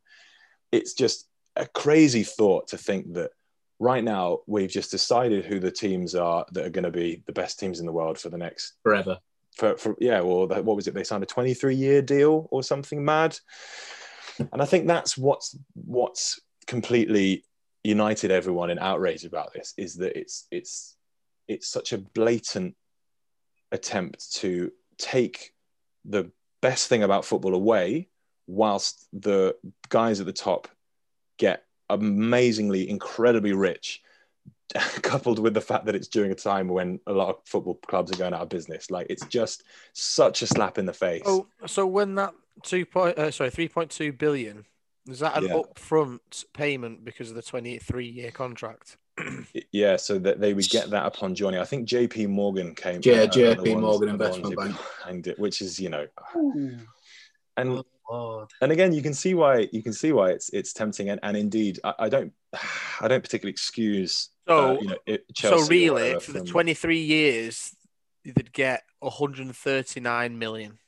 [0.72, 3.30] It's just a crazy thought to think that
[3.78, 7.32] right now we've just decided who the teams are that are going to be the
[7.32, 9.18] best teams in the world for the next Forever.
[9.56, 10.94] For, for yeah, or that, what was it?
[10.94, 13.38] They signed a 23 year deal or something mad.
[14.52, 17.44] And I think that's what's what's completely
[17.84, 20.96] united everyone in outrage about this is that it's it's
[21.46, 22.74] it's such a blatant
[23.70, 25.52] attempt to take
[26.04, 28.08] the best thing about football away
[28.46, 29.54] whilst the
[29.88, 30.68] guys at the top
[31.38, 34.02] get amazingly incredibly rich
[35.02, 38.10] coupled with the fact that it's during a time when a lot of football clubs
[38.12, 41.46] are going out of business like it's just such a slap in the face Oh,
[41.66, 44.64] so when that two point, uh, sorry, three point two billion,
[45.08, 45.54] is that an Yeah.
[45.54, 48.96] upfront payment because of the twenty-three year contract?
[49.72, 53.22] yeah so that they would get that upon joining i think jp morgan came Yeah,
[53.22, 54.76] uh, JP ones- Morgan the Investment Bank.
[54.76, 56.06] behind it which is you know
[57.56, 58.50] and Lord.
[58.60, 61.34] and again you can see why you can see why it's it's tempting and, and
[61.34, 62.32] indeed I, I don't
[63.00, 66.44] i don't particularly excuse So, uh, you know it, Chelsea so really, whatever for the
[66.44, 67.74] twenty-three years,
[68.24, 70.78] they'd get one hundred and thirty-nine million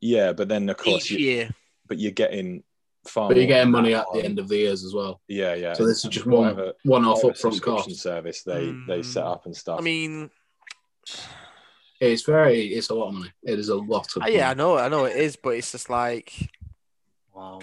[0.00, 1.50] yeah but then of course each you, year.
[1.88, 2.62] but you're getting
[3.06, 5.20] far But you're getting money at the end of the years as well.
[5.28, 7.96] yeah yeah So this is just one one off upfront cost.
[7.96, 9.32] service they they set Mm.
[9.32, 10.30] up and stuff I mean,
[12.00, 13.32] It's very it's a lot of money.
[13.42, 15.72] It is a lot of uh, yeah, I know, I know it is, but it's
[15.72, 16.32] just like
[17.34, 17.60] Wow.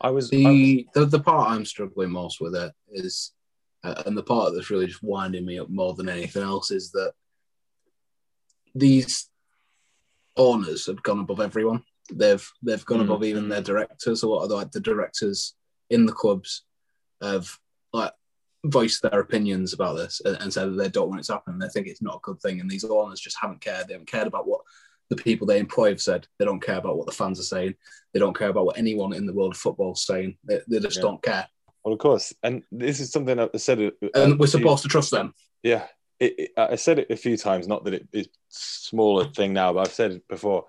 [0.00, 3.32] i was, I was The, the the part I'm struggling most with it is
[3.84, 6.90] uh, and the part that's really just winding me up more than anything else is
[6.92, 7.12] that
[8.74, 9.28] these
[10.36, 11.82] owners have gone above everyone.
[12.12, 13.04] They've they've gone Mm.
[13.04, 14.22] above even their directors.
[14.22, 15.54] A lot of the, like the directors
[15.90, 16.64] in the clubs
[17.22, 17.58] have
[17.92, 18.12] like
[18.66, 21.58] voiced their opinions about this and, and said that they don't want it to happen.
[21.58, 23.86] They think it's not a good thing, and these owners just haven't cared.
[23.88, 24.62] They haven't cared about what
[25.10, 26.26] the people they employ have said.
[26.38, 27.74] They don't care about what the fans are saying.
[28.12, 30.36] They don't care about what anyone in the world of football is saying.
[30.44, 31.02] They, they just Yeah.
[31.02, 31.46] don't care.
[31.84, 32.34] Well of course.
[32.42, 35.34] And this is something i said it And we're supposed to trust them.
[35.62, 35.86] yeah.
[36.20, 39.72] It, it, i said it a few times not that it, it's smaller thing now
[39.72, 40.66] but i've said it before.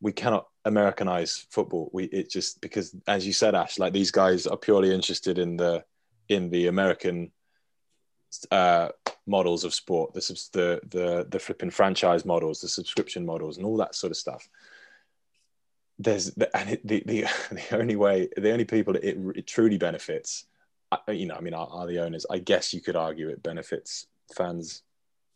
[0.00, 1.90] We cannot americanize football.
[1.92, 5.56] We it just because as you said ash like these guys are purely interested in
[5.56, 5.84] the
[6.28, 7.32] in the american
[8.50, 8.88] uh
[9.26, 10.20] models of sport the
[10.52, 14.48] the the the flipping franchise models the subscription models and all that sort of stuff.
[15.98, 17.20] There's the, and it, the, the
[17.50, 20.46] the only way the only people it, it truly benefits
[21.08, 24.06] you know i mean are, are the owners i guess you could argue it benefits
[24.36, 24.82] fans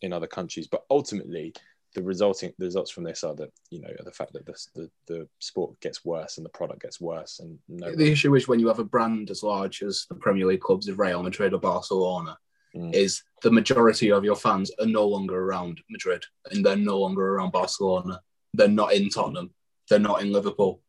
[0.03, 1.53] in other countries but ultimately
[1.95, 4.90] the resulting the results from this are that you know the fact that the, the,
[5.07, 8.61] the sport gets worse and the product gets worse and no The issue is when
[8.61, 11.61] you have a brand as large as the Premier League clubs of Real Madrid or
[11.61, 12.37] Barcelona,
[12.77, 12.95] Mm.
[12.95, 17.35] is the majority of your fans are no longer around Madrid and they're no longer
[17.35, 18.21] around Barcelona.
[18.53, 19.55] They're not in Tottenham.
[19.88, 20.83] They're not in Liverpool.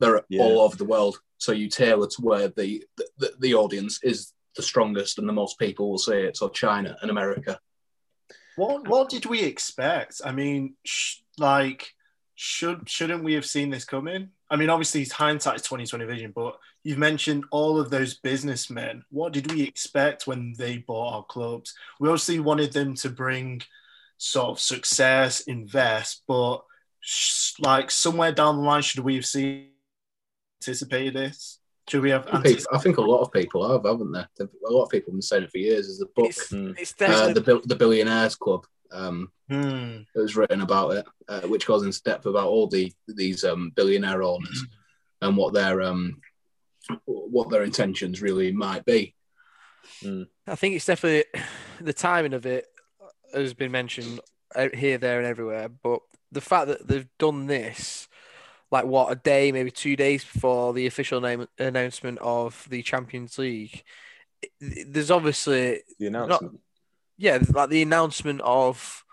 [0.00, 0.42] They're Yeah.
[0.42, 1.20] all over the world.
[1.38, 2.84] So you tailor to where the,
[3.18, 6.36] the the audience is the strongest and the most people will see it.
[6.36, 7.60] So China and America.
[8.56, 10.20] What what did we expect?
[10.24, 11.94] I mean, sh- like,
[12.34, 14.30] should shouldn't we have seen this coming?
[14.50, 19.04] I mean, obviously, it's hindsight's twenty twenty vision, but you've mentioned all of those businessmen.
[19.10, 21.74] What did we expect when they bought our clubs?
[22.00, 23.62] We obviously wanted them to bring
[24.16, 26.64] sort of success, invest, but
[27.00, 29.68] sh- like somewhere down the line, should we have seen
[30.68, 31.60] anticipated this?
[31.88, 32.24] Should we have?
[32.24, 32.66] People, Anticipated?
[32.72, 34.20] I think a lot of people have, haven't they?
[34.44, 35.86] A lot of people have been saying it for years.
[35.88, 36.78] Is the book, It's, Mm.
[36.78, 38.66] it's uh, definitely the Bill- the Billionaires Club.
[38.90, 39.98] Um, Hmm.
[40.14, 43.70] that was written about it, uh, which goes into depth about all the these um,
[43.74, 44.64] billionaire owners
[45.22, 46.20] and what their um,
[47.04, 49.14] what their intentions really might be.
[50.46, 51.24] I think it's definitely
[51.80, 52.66] the timing of it
[53.34, 54.20] has been mentioned
[54.54, 55.68] uh, here, there, and everywhere.
[55.68, 56.00] But
[56.32, 58.08] the fact that they've done this,
[58.70, 63.38] like what a day, maybe two days before the official name announcement of the Champions
[63.38, 63.82] League,
[64.60, 66.60] there's obviously The announcement.
[67.16, 69.04] yeah, like the announcement of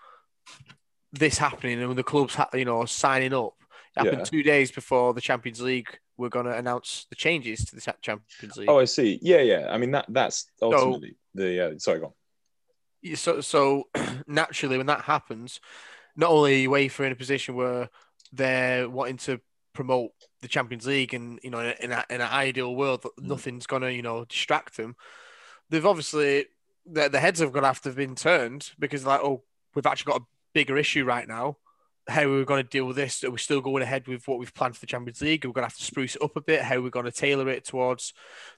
[1.12, 3.54] this happening and the clubs, ha- you know, signing up
[3.96, 4.24] happened Yeah.
[4.24, 5.88] two days before the Champions League.
[6.18, 8.68] We're going to announce the changes to the Champions League.
[8.70, 9.18] Oh, I see.
[9.22, 9.68] Yeah, yeah.
[9.70, 13.16] I mean that that's ultimately the uh, sorry, go on.
[13.16, 13.84] So so
[14.26, 15.60] naturally when that happens,
[16.16, 17.90] not only are UEFA in a position where
[18.36, 19.40] they're wanting to
[19.72, 23.26] promote the Champions League and you know in, a, in, an ideal world that Mm.
[23.28, 24.96] nothing's gonna you know distract them,
[25.70, 26.46] they've obviously
[26.86, 29.42] the, their heads have gonna have to have been turned because like oh
[29.74, 31.58] we've actually got a bigger issue right now.
[32.08, 33.24] How are we going to deal with this?
[33.24, 35.44] Are we still going ahead with what we've planned for the Champions League?
[35.44, 36.62] We're going to have to spruce it up a bit.
[36.62, 38.12] How are we going to tailor it towards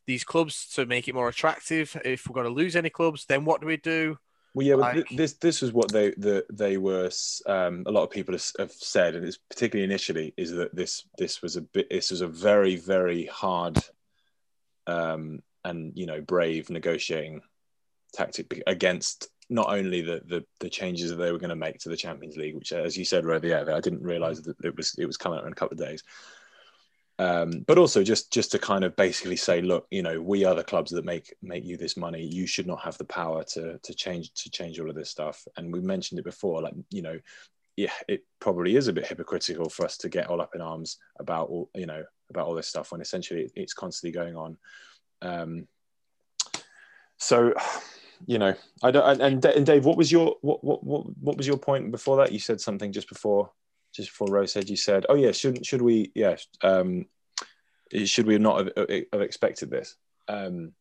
[0.06, 1.96] these clubs to make it more attractive?
[2.04, 4.18] If we're going to lose any clubs, then what do we do?
[4.58, 7.08] Well, yeah, but th- this this was what they the, they were.
[7.46, 11.04] Um, a lot of people have, have said, and it's particularly initially, is that this
[11.16, 11.88] this was a bit.
[11.90, 13.78] This was a very very hard,
[14.88, 17.42] um, and you know brave negotiating
[18.12, 21.88] tactic against not only the, the the changes that they were going to make to
[21.88, 25.06] the Champions League, which, as you said, yeah, I didn't realize that it was it
[25.06, 26.02] was coming out in a couple of days.
[27.20, 30.54] Um, but also just just to kind of basically say, look, you know, we are
[30.54, 32.22] the clubs that make make you this money.
[32.22, 35.44] You should not have the power to to change to change all of this stuff.
[35.56, 37.18] And we mentioned it before, like you know,
[37.76, 40.98] yeah, it probably is a bit hypocritical for us to get all up in arms
[41.18, 44.56] about all you know about all this stuff when essentially it's constantly going on.
[45.22, 45.66] Um,
[47.16, 47.52] so,
[48.26, 49.20] you know, I don't.
[49.20, 52.32] And, and Dave, what was your what, what what what was your point before that?
[52.32, 53.50] You said something just before
[53.98, 54.70] just before Rose said.
[54.70, 56.12] You said, "Oh yeah, shouldn't should we?
[56.14, 57.06] Yeah, um,
[58.04, 59.96] should we not have, have expected this?"
[60.28, 60.72] Um,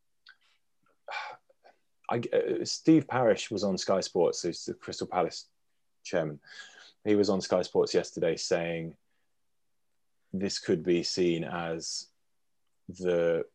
[2.10, 5.48] I, uh, Steve Parish was on Sky Sports, who's the Crystal Palace
[6.04, 6.40] chairman.
[7.04, 8.96] He was on Sky Sports yesterday saying
[10.32, 12.08] this could be seen as
[12.88, 13.46] the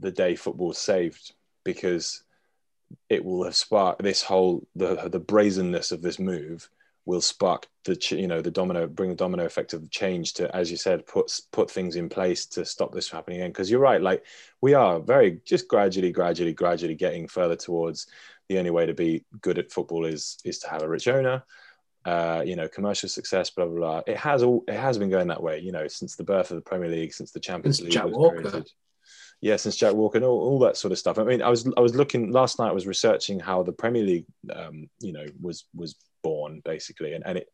[0.00, 1.32] the day football saved
[1.64, 2.24] because
[3.08, 6.68] it will have sparked this whole the the brazenness of this move
[7.08, 10.70] will spark the you know the domino bring the domino effect of change to as
[10.70, 13.80] you said put put things in place to stop this from happening again because you're
[13.80, 14.22] right like
[14.60, 18.08] we are very just gradually gradually gradually getting further towards
[18.50, 21.42] the only way to be good at football is is to have a rich owner
[22.04, 25.28] uh, you know commercial success blah blah blah it has all it has been going
[25.28, 27.84] that way you know since the birth of the premier league since the champions Since
[27.86, 28.42] league Jack Walker.
[28.42, 28.70] created
[29.40, 31.16] yeah, since Jack Walker and all, all that sort of stuff.
[31.16, 32.70] I mean, I was I was looking last night.
[32.70, 37.24] I was researching how the Premier League, um, you know, was was born basically, and
[37.26, 37.48] and it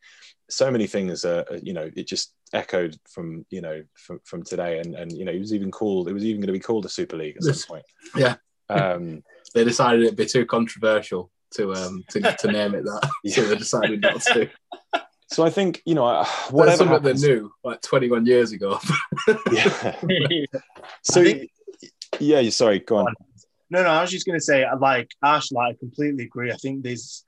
[0.51, 1.25] so many things.
[1.25, 5.25] Uh, you know, it just echoed from you know from, from today, and and you
[5.25, 6.09] know, it was even called.
[6.09, 7.85] It was even going to be called the Super League at some point.
[8.17, 8.37] Yeah.
[8.69, 9.23] Um,
[9.55, 13.57] They decided it'd be too controversial to um to, to name it that, so they
[13.57, 14.51] decided not to.
[15.31, 18.81] so I think you know That's whatever something they knew like 21 years ago.
[19.53, 19.93] Yeah.
[21.03, 21.51] So think-
[22.19, 22.81] yeah, you sorry.
[22.81, 23.15] Go on.
[23.71, 26.53] No, no, I was just going to say, like Ash, like I completely agree.
[26.53, 27.24] I think there's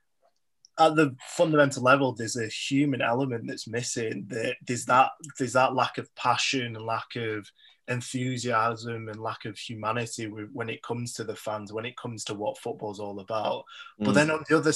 [0.79, 4.27] at the fundamental level, there's a human element that's missing.
[4.29, 7.51] That there's that there's that lack of passion and lack of
[7.89, 12.35] enthusiasm and lack of humanity when it comes to the fans, when it comes to
[12.35, 13.65] what football's all about.
[13.99, 14.15] But Mm.
[14.15, 14.73] then on the other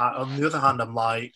[0.00, 1.34] on the other hand, I'm like,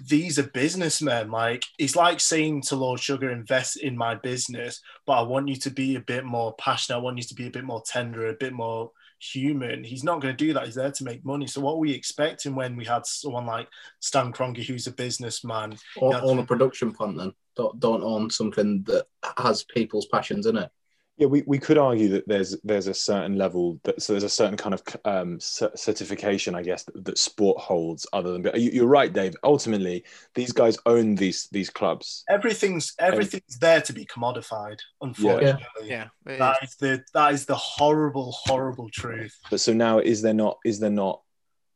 [0.00, 1.30] these are businessmen.
[1.30, 5.56] Like it's like saying to Lord Sugar, invest in my business, but I want you
[5.56, 6.98] to be a bit more passionate.
[6.98, 9.84] I want you to be a bit more tender, a bit more human.
[9.84, 10.66] He's not going to do that.
[10.66, 11.46] He's there to make money.
[11.46, 13.68] So what are we expecting when we had someone like
[14.00, 15.76] Stan Kroenke, who's a businessman?
[16.00, 16.20] Yeah.
[16.20, 17.32] own a production plant then.
[17.56, 20.70] Don't, don't own something that has people's passions in it.
[21.18, 24.28] Yeah, we, we could argue that there's there's a certain level that so there's a
[24.28, 28.06] certain kind of um, certification, I guess, that, that, sport holds.
[28.12, 29.34] Other than, but you, are right, Dave.
[29.42, 30.04] Ultimately,
[30.36, 32.22] these guys own these these clubs.
[32.28, 34.78] Everything's everything's and, there to be commodified.
[35.00, 36.70] Unfortunately, yeah, yeah that is.
[36.70, 39.36] is the that is the horrible, horrible truth.
[39.50, 40.58] But so now, is there not?
[40.64, 41.20] Is there not?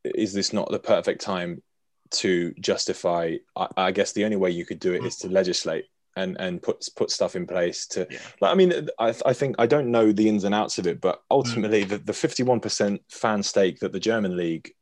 [0.04, 1.64] Is this not the perfect time
[2.12, 3.38] to justify?
[3.56, 6.62] I, I guess the only way you could do it is to legislate and and
[6.62, 8.18] put put stuff in place to yeah.
[8.40, 11.00] like I mean I, I think I don't know the ins and outs of it
[11.00, 11.88] but ultimately mm.
[11.88, 14.72] the, the 51% fan stake that the German league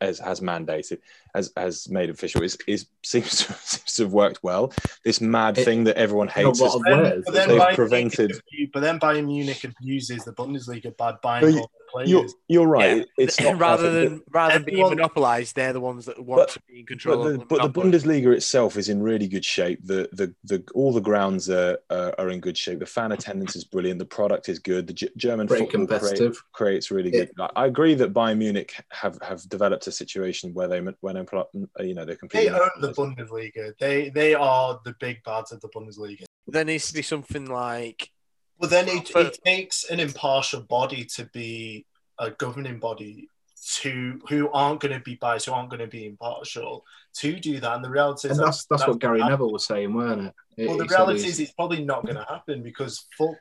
[0.00, 0.98] has, has mandated
[1.34, 4.72] has has made official is, is seems to, seems to have worked well
[5.04, 8.32] this mad it, thing that everyone hates is, then, but then they've prevented
[8.72, 12.10] but then Bayern Munich abuses the Bundesliga by buying all the players.
[12.10, 12.98] You're, you're right.
[12.98, 13.04] Yeah.
[13.18, 16.80] It's rather than rather than being monopolised, they're the ones that want but, to be
[16.80, 17.24] in control.
[17.24, 19.80] But, the, but the, Bundesliga itself is in really good shape.
[19.84, 22.80] The the, the all the grounds are, uh, are in good shape.
[22.80, 23.98] The fan attendance is brilliant.
[23.98, 24.86] The product is good.
[24.86, 27.24] The G- German Very football create, creates really yeah.
[27.24, 27.48] good.
[27.56, 31.44] I agree that Bayern Munich have, have developed a situation where they when uh,
[31.80, 32.50] you know they're completely.
[32.50, 33.64] They own the Bundesliga.
[33.78, 36.24] They they are the big bads of the Bundesliga.
[36.46, 38.10] There needs to be something like
[38.58, 41.86] well, then it, it takes an impartial body to be
[42.18, 43.28] a governing body
[43.76, 46.84] to who aren't going to be biased, who aren't going to be impartial
[47.20, 47.76] to do that.
[47.76, 50.34] And the reality is and that's that's, that's what Gary Neville was saying, weren't it?
[50.56, 53.36] it well, the reality is it's probably not going to happen because full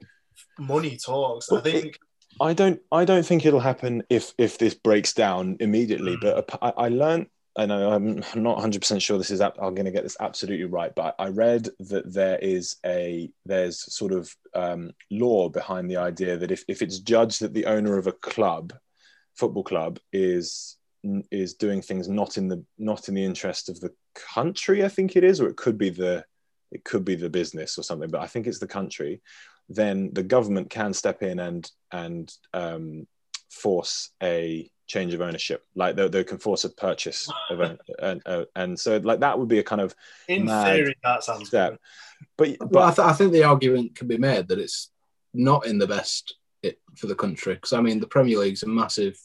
[0.59, 1.51] money talks.
[1.51, 1.97] I think.
[2.41, 2.79] I don't.
[2.91, 6.17] I don't think it'll happen if if this breaks down immediately.
[6.17, 6.45] Mm.
[6.47, 9.91] But I, I learned I know I'm not 100% sure this is I'm going to
[9.91, 14.91] get this absolutely right, but I read that there is a there's sort of um,
[15.11, 18.73] law behind the idea that if, if it's judged that the owner of a club,
[19.35, 20.77] football club, is
[21.31, 25.15] is doing things not in the not in the interest of the country, I think
[25.15, 26.25] it is, or it could be the
[26.71, 29.21] it could be the business or something, but I think it's the country.
[29.69, 33.07] Then the government can step in and and um,
[33.49, 38.21] force a change of ownership like they, they can force a purchase of a, and,
[38.25, 39.95] uh, and so like that would be a kind of
[40.27, 41.79] in theory that sounds step good.
[42.59, 44.91] but but well, I, th- I, think the argument can be made that it's
[45.33, 48.67] not in the best it, for the country because i mean the premier league's a
[48.67, 49.17] massive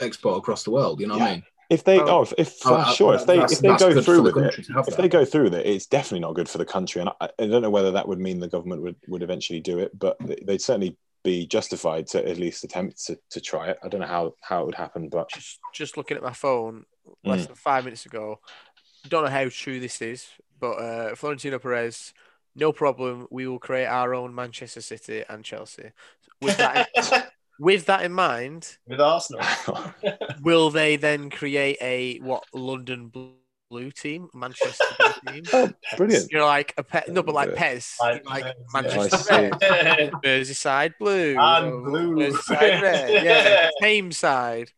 [0.00, 1.22] export across the world you know yeah.
[1.22, 4.00] what i mean if they oh, if, if oh, sure if they if they go
[4.00, 4.96] through with it if that.
[4.96, 7.46] they go through with it it's definitely not good for the country and I, I,
[7.46, 10.60] don't know whether that would mean the government would, would eventually do it but they'd
[10.60, 13.78] certainly be justified to at least attempt to, to try it.
[13.82, 16.84] I don't know how, how it would happen, but just, just looking at my phone
[17.24, 17.46] less mm.
[17.48, 18.40] than five minutes ago,
[19.08, 20.28] don't know how true this is,
[20.60, 22.12] but uh, Florentino Perez,
[22.54, 23.26] no problem.
[23.30, 25.90] We will create our own Manchester City and Chelsea.
[26.40, 27.04] With that, in,
[27.62, 29.44] with that in mind, with Arsenal,
[30.42, 33.34] will they then create a what London Blue?
[33.70, 35.44] blue team, Manchester blue team.
[35.54, 36.30] Oh, brilliant!
[36.30, 39.70] You're like a pet, no, but like Pez, like, like Manchester yeah.
[39.70, 44.70] red, Merseyside blue, and blue, Merseyside red, yeah, Thames side.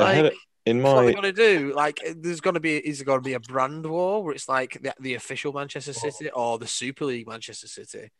[0.00, 0.34] Like,
[0.66, 1.72] in my, what are they going to do?
[1.76, 4.48] Like, there's going to be, is there going to be a brand war where it's
[4.48, 5.92] like the, the official Manchester.
[5.92, 8.10] City or the Super League Manchester City?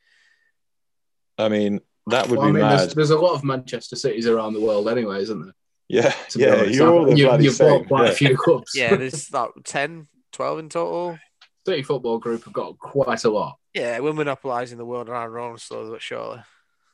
[1.36, 2.78] I mean, that would well, be I mean, mad.
[2.80, 5.54] There's, there's, a lot of Manchester cities around the world, anyway, isn't there?
[5.88, 7.84] Yeah, yeah, you're all the you, bloody you've same.
[7.84, 8.10] quite yeah.
[8.10, 8.72] a few clubs.
[8.74, 11.18] yeah, there's like 10, 12 in total.
[11.66, 13.56] City Football Group have got quite a lot.
[13.72, 16.42] Yeah, we're monopolising the world around our own, but surely.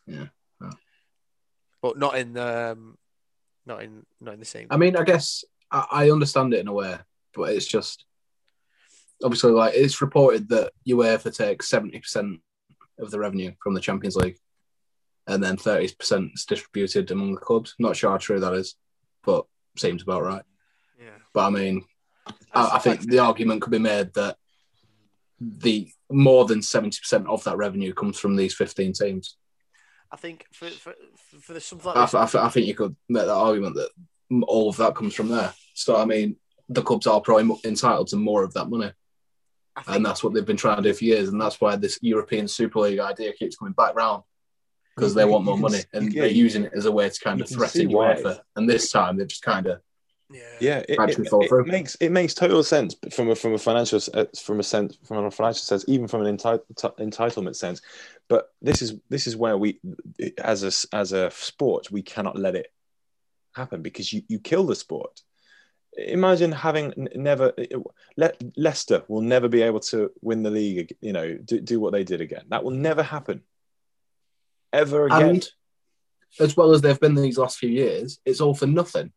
[0.06, 0.26] Yeah.
[0.62, 0.70] Oh.
[1.82, 2.96] But not in the, um,
[3.66, 4.68] not in not in the same.
[4.70, 6.96] I mean, I guess I, I understand it in a way,
[7.34, 8.04] but it's just
[9.22, 12.40] obviously like it's reported that UEFA takes seventy percent
[12.98, 14.38] of the revenue from the Champions League
[15.30, 17.76] and then 30% is distributed among the clubs.
[17.78, 18.74] Not sure how true that is,
[19.24, 20.42] but seems about right.
[20.98, 21.18] Yeah.
[21.32, 21.84] But I mean,
[22.52, 24.36] I, I, think the argument could be made that
[25.40, 29.36] the more than 70% of that revenue comes from these 15 teams.
[30.10, 30.94] I think for, for,
[31.40, 33.90] for the something like I, I, I, think you could make that argument that
[34.42, 35.54] all of that comes from there.
[35.74, 36.36] So, I mean,
[36.68, 38.90] the clubs are probably entitled to more of that money.
[39.86, 41.28] And that's what they've been trying to do for years.
[41.28, 44.24] And that's why this European Super League idea keeps coming back round
[45.00, 47.40] because they want more money and yeah, they're using it as a way to kind
[47.40, 48.40] of threaten UEFA.
[48.56, 49.80] And this time they've just kind of
[50.30, 54.00] yeah, yeah it, it, it, makes it makes total sense from a from a financial
[54.14, 57.82] uh, from a sense from a financial sense, even from an enti- entitlement sense.
[58.28, 59.80] But this is this is where we,
[60.38, 62.72] as a as a sport, we cannot let it
[63.54, 65.20] happen because you you kill the sport.
[65.96, 67.52] Imagine having never
[68.16, 70.94] Le- Leicester will never be able to win the league.
[71.00, 72.44] You know, do, do what they did again.
[72.50, 73.42] That will never happen
[74.72, 75.28] ever again.
[75.30, 75.48] And
[76.38, 79.12] as well as they've been these last few years, it's all for nothing.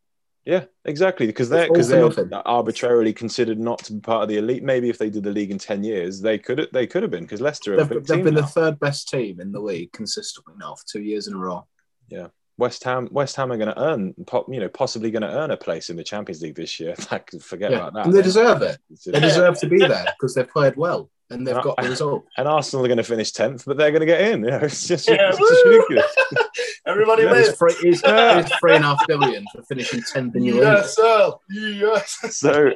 [0.45, 1.25] Yeah, exactly.
[1.27, 2.11] Because they're because they're
[2.45, 4.61] arbitrarily considered not to be part of the elite.
[4.63, 7.23] Maybe if they did the league in ten years, they could they could have been
[7.23, 8.41] because Leicester They've, they've been now.
[8.41, 11.65] the third best team in the league consistently now for two years in a row.
[12.09, 12.27] Yeah,
[12.57, 14.13] West Ham West Ham are going to earn
[14.49, 16.93] you know possibly going to earn a place in the Champions League this year.
[17.41, 18.05] Forget Yeah, about that.
[18.07, 18.77] and they deserve it.
[19.05, 21.89] They deserve to be there because they've played well and they've And I- got the
[21.89, 22.25] result.
[22.37, 24.43] and Arsenal are going to finish tenth, but they're going to get in.
[24.43, 25.71] You know, it's just, Yeah, it's just woo!
[25.71, 26.15] ridiculous.
[26.85, 27.47] Everybody Yeah, wins.
[27.49, 30.63] It's three, it's, it's three and a half billion for finishing 10th in your league.
[30.63, 31.31] Yes, sir.
[31.49, 32.17] Yes.
[32.37, 32.71] so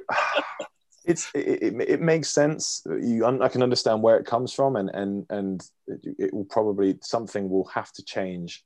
[1.05, 4.89] it's it, it, it makes sense you i can understand where it comes from and
[4.93, 8.61] and and it, it will probably something will have to change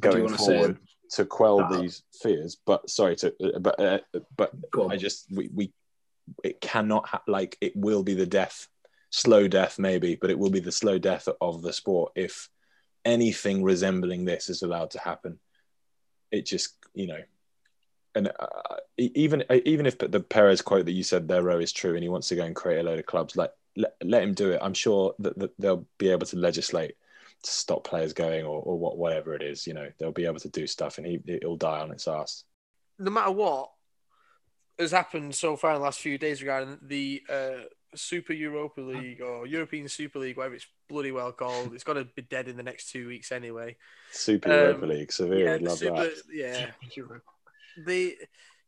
[0.00, 0.78] going wanna forward
[1.12, 3.98] to quell Uh, these fears but sorry to but uh,
[4.36, 4.50] but
[4.90, 5.72] i just we, we
[6.42, 8.66] it cannot ha- like it will be the death
[9.10, 12.48] slow death maybe but it will be the slow death of the sport if
[13.04, 15.38] anything resembling this is allowed to happen
[16.30, 17.20] it just you know
[18.14, 21.94] and uh, even even if the Perez quote that you said their row is true
[21.94, 24.34] and he wants to go and create a load of clubs, like let, let him
[24.34, 24.60] do it.
[24.62, 26.94] I'm sure that, that they'll be able to legislate
[27.42, 29.66] to stop players going or, or what whatever it is.
[29.66, 32.44] You know, they'll be able to do stuff and he it'll die on its ass.
[32.98, 33.70] no matter what
[34.80, 37.62] has happened so far in the last few days regarding the uh,
[37.94, 42.04] Super Europa League or European Super League, whatever it's bloody well called, it's got to
[42.16, 43.76] be dead in the next two weeks anyway.
[44.12, 46.22] Super Um, Europa League, Severe yeah, would love Super, that.
[46.32, 46.70] yeah,
[47.84, 48.16] the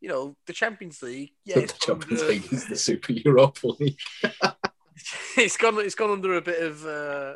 [0.01, 3.69] you know the Champions League, yeah, the it's, Champions under- League is the Super Europa
[3.79, 3.99] League.
[5.37, 7.35] it's gone it's gone under a bit of uh,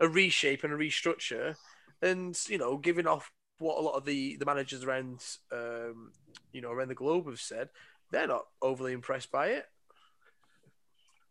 [0.00, 1.56] a reshape and a restructure,
[2.02, 6.10] and you know, giving off what a lot of the the managers around um,
[6.52, 7.68] you know around the globe have said,
[8.10, 9.66] they're not overly impressed by it.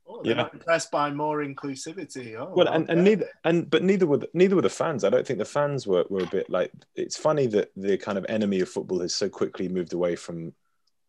[0.08, 0.44] Oh, they're Yeah.
[0.44, 2.36] not impressed by more inclusivity.
[2.40, 3.10] Oh, Well, and, and okay.
[3.10, 5.04] neither and but neither were the, neither were the fans.
[5.04, 6.72] I don't think the fans were, were a bit like.
[6.96, 10.54] It's funny that the kind of enemy of football has so quickly moved away from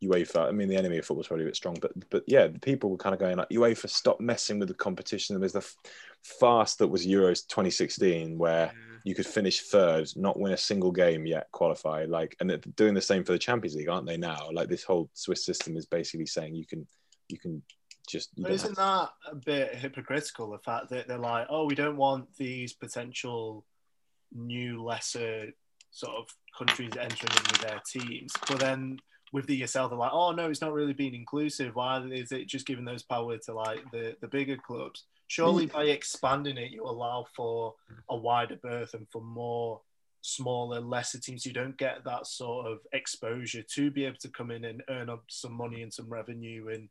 [0.02, 0.48] UEFA.
[0.48, 2.58] I mean, the enemy of football is probably a bit strong, but but yeah, the
[2.58, 5.34] people were kind of going like UEFA, stop messing with the competition.
[5.34, 5.76] There was the f-
[6.22, 8.95] fast that was Euros 2016 where mm.
[9.06, 12.06] You could finish third, not win a single game yet qualify.
[12.08, 14.16] Like, and they're doing the same for the Champions League, aren't they?
[14.16, 16.84] Now, like this whole Swiss system is basically saying you can
[17.28, 17.62] you can
[18.08, 18.30] just.
[18.34, 20.50] You But isn't that a bit hypocritical?
[20.50, 23.64] The fact that they're like, oh, we don't want these potential
[24.34, 25.52] new, lesser
[25.92, 26.26] sort of
[26.58, 28.98] countries entering in with their teams, but then
[29.32, 31.76] with the ESL, they're like, oh no, it's not really being inclusive.
[31.76, 35.04] Why is it just giving those power to like the the bigger clubs?
[35.28, 37.74] Surely by expanding it, you allow for
[38.08, 39.80] a wider berth and for more
[40.20, 41.44] smaller, lesser teams.
[41.44, 45.10] Who don't get that sort of exposure to be able to come in and earn
[45.10, 46.88] up some money and some revenue and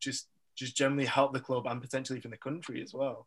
[0.00, 3.26] just just generally help the club and potentially even the country as well.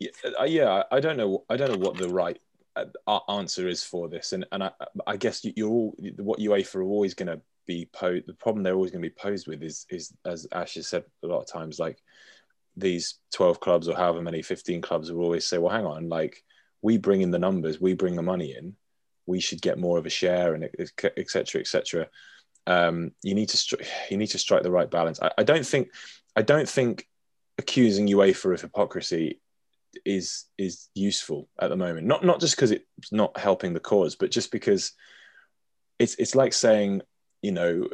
[0.00, 2.40] yeah, uh, yeah I don't know I don't know what the right
[2.74, 4.32] uh, answer is for this.
[4.32, 4.70] And and I,
[5.06, 8.62] I guess you- you're all what UEFA are always going to be posed the problem
[8.62, 11.40] they're always going to be posed with is is as Ash has said a lot
[11.40, 11.98] of times like
[12.76, 16.42] these 12 clubs or however many 15 clubs will always say well hang on like
[16.80, 18.74] we bring in the numbers we bring the money in
[19.26, 22.08] we should get more of a share and et cetera et cetera
[22.66, 25.66] um, you need to stri- you need to strike the right balance I, I don't
[25.66, 25.88] think
[26.36, 27.06] I don't think
[27.58, 29.40] accusing UEFA of hypocrisy
[30.04, 32.06] is is useful at the moment.
[32.06, 34.92] Not not just because it's not helping the cause, but just because
[35.98, 37.02] it's it's like saying,
[37.42, 37.88] you know,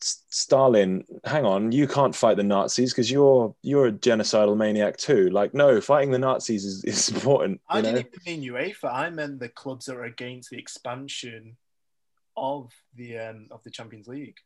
[0.00, 5.30] Stalin, hang on, you can't fight the Nazis because you're you're a genocidal maniac too.
[5.30, 7.60] Like, no, fighting the Nazis is, is important.
[7.68, 7.92] I You know?
[7.92, 8.92] didn't even mean UEFA.
[8.92, 11.56] I meant the clubs that are against the expansion
[12.36, 14.36] of the um, of the Champions League.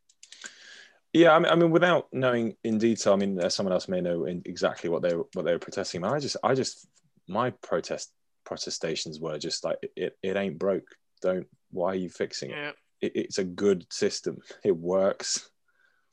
[1.13, 4.01] Yeah, I mean, I mean, without knowing in detail, I mean, uh, someone else may
[4.01, 6.03] know in exactly what they were, what they were protesting.
[6.03, 6.87] I just, I just,
[7.27, 8.11] my protest
[8.45, 10.83] protestations were just like, it, it ain't broke.
[11.21, 11.47] Don't.
[11.71, 12.57] Why are you fixing it?
[12.57, 12.71] Yeah.
[13.01, 13.11] It?
[13.15, 14.37] It's a good system.
[14.63, 15.49] It works.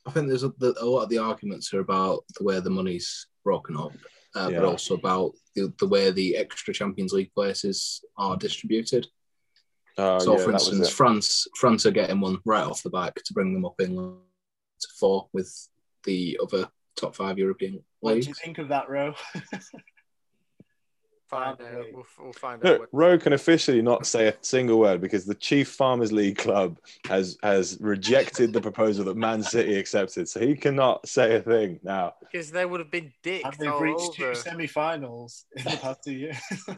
[0.06, 2.70] I think there's a, the, a lot of the arguments are about the way the
[2.70, 3.92] money's broken up,
[4.34, 4.60] uh, Yeah.
[4.60, 9.06] but also about the, the way the extra Champions League places are distributed.
[9.96, 10.88] Oh, so, yeah, for instance.
[10.90, 14.88] France France are getting one right off the back to bring them up in to
[14.98, 15.68] four with
[16.02, 17.84] the other top five European leagues.
[18.00, 19.14] What do you think of that, Ro?
[21.28, 21.86] Find out.
[21.92, 22.80] We'll, we'll find out.
[22.80, 26.78] Look, Rowe can officially not say a single word because the Chief Farmers League club
[27.06, 31.80] has has rejected the proposal that Man City accepted, so he cannot say a thing
[31.82, 32.14] now.
[32.20, 36.04] because they would have been and dicked they've all reached two semi-finals in the past
[36.04, 36.36] two years.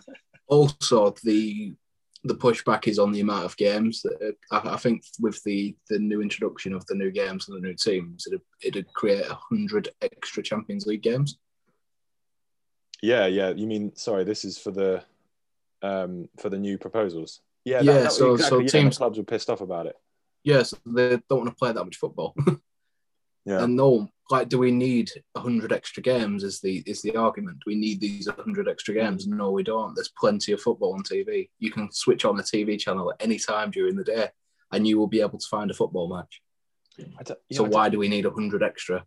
[0.48, 1.74] Also, the
[2.22, 4.02] the pushback is on the amount of games.
[4.02, 7.66] That I, I think with the the new introduction of the new games and the
[7.66, 11.38] new teams, it'd, it'd create a hundred extra Champions League games.
[13.02, 13.50] Yeah, yeah.
[13.50, 14.24] You mean sorry?
[14.24, 15.02] This is for the
[15.82, 17.40] um for the new proposals.
[17.64, 19.96] Yeah, Yeah, that, that, so- exactly, so yeah, teams- clubs were pissed off about it.
[20.44, 22.34] Yes, they don't want to play that much football.
[23.48, 23.62] Yeah.
[23.62, 26.42] And no, like, do we need hundred extra games?
[26.42, 27.58] Is the is the argument?
[27.64, 29.28] We need these hundred extra games?
[29.28, 29.94] No, we don't.
[29.94, 31.48] There's plenty of football on TV.
[31.60, 34.30] You can switch on the TV channel at any time during the day,
[34.72, 36.42] and you will be able to find a football match.
[36.98, 37.06] Yeah,
[37.52, 39.04] so why do we need hundred extra?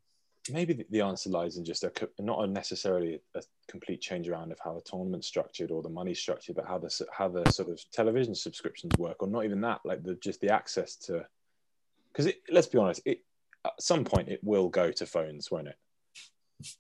[0.51, 4.59] Maybe the- answer lies in just a not a necessarily a complete change around of
[4.59, 7.79] how the tournament's structured or the money structured, but how the how the sort of
[7.91, 11.25] television subscriptions work, or not even that, like the just the access to.
[12.11, 13.23] Because let's be honest, it
[13.65, 15.77] at some point it will go to phones, won't it?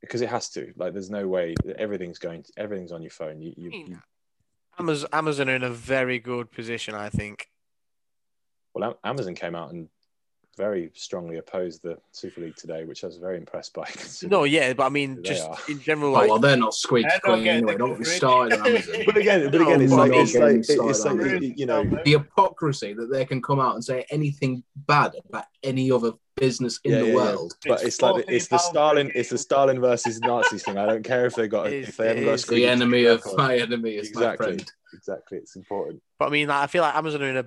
[0.01, 0.73] Because it has to.
[0.75, 2.43] Like, there's no way that everything's going.
[2.43, 3.41] To, everything's on your phone.
[3.41, 3.99] You, you, you
[4.77, 7.49] Amazon, Amazon are in a very good position, I think.
[8.73, 9.89] well, Amazon came out and
[10.59, 13.85] very strongly opposed the Super League today, which I was very impressed by.
[14.23, 15.57] No, yeah, but I mean, just are.
[15.69, 17.77] in general, Oh, like, well, they're not squeaky They're not clean anyway.
[17.77, 18.59] Don't get me started.
[19.05, 21.83] But again, but again, it's No, like it's like getting it's, it's like you know.
[22.03, 26.79] the hypocrisy that they can come out and say anything bad about any other business
[26.83, 27.15] in Yeah, the yeah, yeah.
[27.15, 27.53] world.
[27.65, 30.77] But it's like the- it's the Stalin, it's the Stalin versus Nazis thing.
[30.77, 32.45] I don't care if they got It is- if they haven't got a is.
[32.45, 34.45] The enemy of my enemy is my Exactly.
[34.45, 34.71] friend.
[34.93, 36.01] Exactly, it's important.
[36.17, 37.45] but I mean, like, I feel like Amazon are in a, a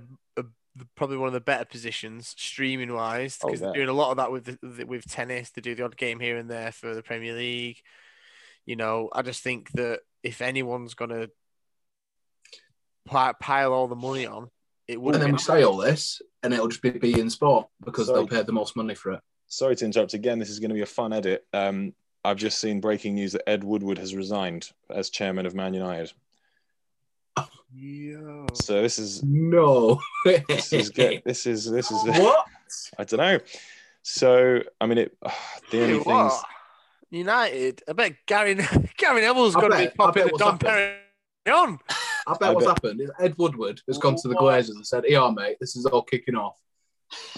[0.96, 3.66] probably one of the better positions streaming wise Oh, because yeah.
[3.66, 5.50] they're doing a lot of that with the, with tennis.
[5.50, 7.78] They do the odd game here and there for the Premier League.
[8.64, 11.28] You know, I just think that if anyone's gonna
[13.06, 14.50] pi- pile all the money on,
[14.88, 15.14] it would.
[15.14, 18.18] And then we say all this, and it'll just be be in sport because Sorry.
[18.20, 19.20] they'll pay the most money for it.
[19.46, 20.38] Sorry to interrupt again.
[20.38, 21.44] This is going to be a fun edit.
[21.52, 21.94] Um,
[22.24, 26.12] I've just seen breaking news that Ed Woodward has resigned as chairman of Man United.
[27.74, 28.46] Yo.
[28.54, 30.00] So this is No.
[30.48, 31.22] this is good.
[31.24, 32.46] This is this is what?
[32.98, 33.38] I don't know.
[34.02, 35.16] So I mean, it.
[35.70, 36.06] the only Hey, things.
[36.06, 36.44] what?
[37.10, 37.82] United.
[37.88, 38.54] I bet Gary
[38.96, 40.96] Gary Neville's I going to be I popping bet the what's Dom happened.
[41.46, 41.78] Perignon.
[42.26, 44.86] I bet I what's bet- happened is Ed Woodward has gone to the Glazers and
[44.86, 46.56] said, "Yeah, mate, this is all kicking off.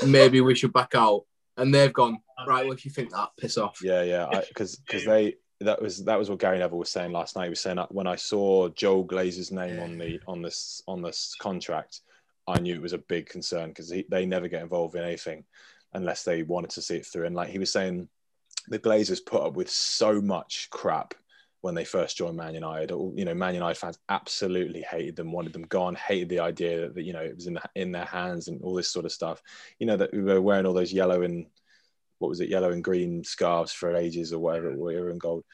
[0.06, 1.24] Maybe we should back out."
[1.56, 5.04] And they've gone, "Right, well, if you think that, piss off." Yeah, yeah, because because
[5.04, 7.44] they that was that was what Gary Neville was saying last night.
[7.44, 11.02] He was saying that when I saw Joel Glazer's name on the on this on
[11.02, 12.00] this contract,
[12.46, 15.44] I knew it was a big concern because they never get involved in anything
[15.92, 17.26] unless they wanted to see it through.
[17.26, 18.08] And like he was saying,
[18.68, 21.14] the Glazers put up with so much crap
[21.60, 22.90] when they first joined Man United.
[22.90, 26.80] All- You know, Man United fans absolutely hated them, wanted them gone, hated the idea
[26.80, 29.06] that, that you know it was in the, in their hands and all this sort
[29.06, 29.40] of stuff.
[29.78, 31.46] You know that we were wearing all those yellow and
[32.24, 35.44] what was it, yellow and green scarves for ages or whatever, whatever and gold.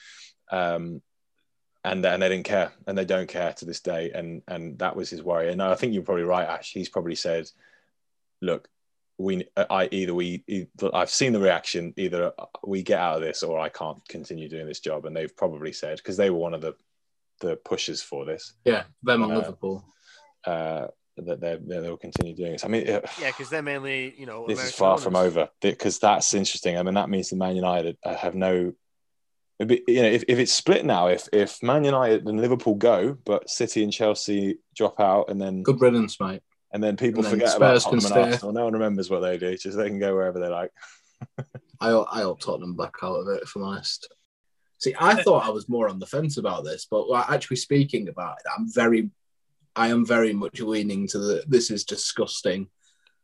[0.50, 1.02] Um,
[1.82, 4.10] and and they didn't care, and they don't care to this day.
[4.14, 5.50] And and that was his worry.
[5.50, 6.72] And I think you're probably right, Ash.
[6.72, 7.50] He's probably said,
[8.42, 8.68] "Look,
[9.18, 11.94] we, I either we, either, I've seen the reaction.
[11.96, 12.32] Either
[12.64, 15.72] we get out of this, or I can't continue doing this job." And they've probably
[15.72, 16.74] said because they were one of the
[17.40, 19.84] the pushers for this Yeah, them and Uh, Liverpool.
[20.44, 22.64] uh, that they they will continue doing this.
[22.64, 25.98] I mean, Yeah, because they're mainly, you know, this is American far from over because
[25.98, 26.78] that's interesting.
[26.78, 28.72] I mean, that means the Man United uh, have no.
[29.66, 33.16] be- You know, if, if it's split now, if if Man United and Liverpool go,
[33.24, 36.42] but City and Chelsea drop out, and then Good riddance, mate.
[36.72, 38.32] and then people and then forget about Spurs can Tottenham and stay.
[38.34, 38.54] Arsenal.
[38.54, 39.56] No one remembers what they do.
[39.56, 40.70] Just they can go wherever they like.
[41.80, 44.08] I I hope Tottenham back out of it, if I'm honest.
[44.78, 48.38] See, I thought I was more on the fence about this, but actually speaking about
[48.38, 49.10] it, I'm very,
[49.80, 51.44] I am very much leaning to the.
[51.48, 52.68] This is disgusting.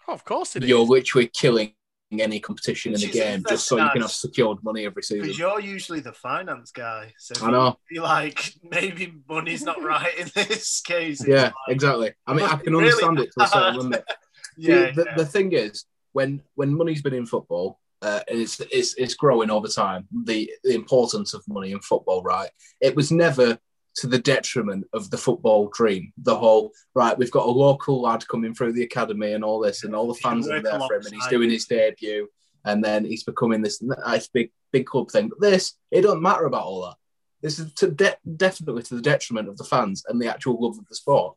[0.09, 0.69] Oh, of course it is.
[0.71, 1.75] You're literally killing
[2.13, 5.23] any competition in the game just so you can have secured money every season.
[5.23, 7.77] Because you're usually the finance guy, so I know.
[7.91, 11.21] You're like maybe money's not right in this case.
[11.21, 12.15] It's Yeah, like- exactly.
[12.27, 14.05] I mean, I can really understand it to a certain limit.
[14.57, 15.15] yeah, the, the, yeah.
[15.17, 19.51] the thing is, when when money's been in football, uh, and it's, it's it's growing
[19.51, 20.07] over time.
[20.25, 22.49] The the importance of money in football, right?
[22.81, 23.59] It was never
[23.97, 26.13] to the detriment of the football dream.
[26.19, 29.85] The whole right, we've got a local lad coming through the academy and all this,
[29.85, 32.29] and all the fans are work there for him, and he's doing his debut,
[32.65, 35.29] and then he's becoming this nice big big club thing.
[35.29, 36.97] But this, it doesn't matter about all that.
[37.43, 40.79] This is to de- definitely to the detriment of the fans and the actual love
[40.79, 41.37] of the sport,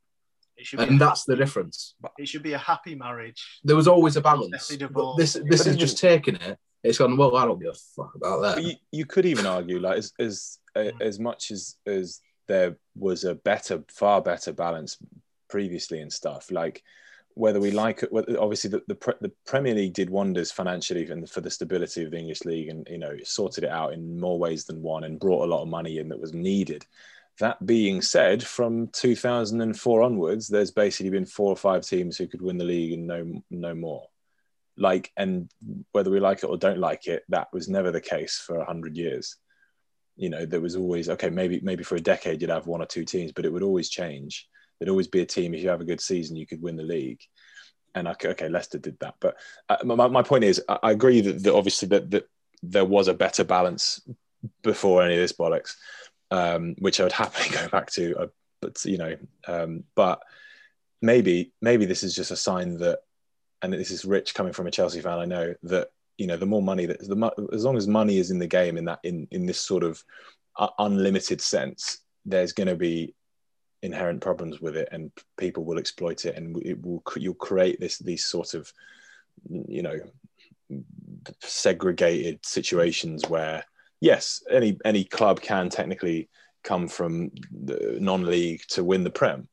[0.58, 3.60] it should be and a, that's the difference it should be a happy marriage.
[3.64, 4.76] there was always a balance.
[4.92, 6.58] But this this is just taking it.
[6.84, 7.16] It's gone.
[7.18, 8.64] Well, I don't give a fuck about that.
[8.64, 10.90] you, you could even argue, like, as as hmm.
[11.02, 14.98] as much as as there was a better, far better balance
[15.48, 16.84] previously and stuff, like
[17.36, 21.40] whether we like it, obviously the, the the Premier League did wonders financially and for
[21.40, 24.66] the stability of the English league, and you know sorted it out in more ways
[24.66, 26.86] than one, and brought a lot of money in that was needed.
[27.40, 32.42] That being said, from 2004 onwards, there's basically been four or five teams who could
[32.42, 34.08] win the league and no no more.
[34.76, 35.50] Like and
[35.94, 38.98] whether we like it or don't like it that was never the case for 100
[38.98, 39.38] years
[40.20, 42.86] you know there was always okay maybe maybe for a decade you'd have one or
[42.86, 44.48] two teams but it would always change
[44.80, 46.84] there'd always be a team if you have a good season you could win the
[46.84, 47.22] league
[47.96, 49.16] and okay, okay, Leicester did that.
[49.20, 52.30] But uh, my, my point is, I, I agree that, that obviously that, that
[52.62, 54.02] there was a better balance
[54.64, 55.76] before any of this bollocks,
[56.32, 58.18] um, which I would happily go back to.
[58.18, 58.28] Uh,
[58.62, 59.16] but you know,
[59.48, 60.22] um, but
[61.02, 63.00] maybe maybe this is just a sign that,
[63.62, 65.20] and this is rich coming from a Chelsea fan.
[65.20, 68.30] I know that you know the more money that the as long as money is
[68.30, 70.04] in the game in that in in this sort of
[70.58, 73.16] uh, unlimited sense, there's going to be
[73.82, 77.98] inherent problems with it, and people will exploit it, and it will you'll create this
[78.00, 78.72] these sort of
[79.50, 79.98] you know
[81.42, 83.64] segregated situations where
[84.02, 86.30] yes, any any club can technically
[86.64, 89.48] come from the non-league to win the prem,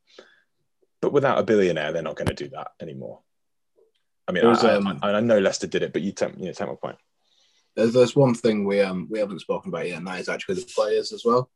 [1.00, 3.20] but without a billionaire, they're not going to do that anymore.
[4.28, 6.52] I mean, I, um, I, I, know Leicester did it, but you take, you know,
[6.52, 6.96] take my point.
[7.76, 10.56] There's, there's one thing we um we haven't spoken about yet, and that is actually
[10.56, 11.50] the players as well.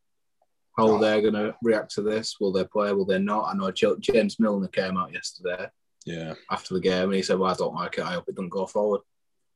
[0.77, 0.97] How oh.
[0.99, 2.39] they're going to react to this?
[2.39, 2.93] Will they play?
[2.93, 3.49] Will they not?
[3.49, 5.67] I know James Milner came out yesterday.
[6.05, 6.33] Yeah.
[6.49, 8.05] After the game, and he said, "Well, I don't like it.
[8.05, 9.01] I hope it doesn't go forward."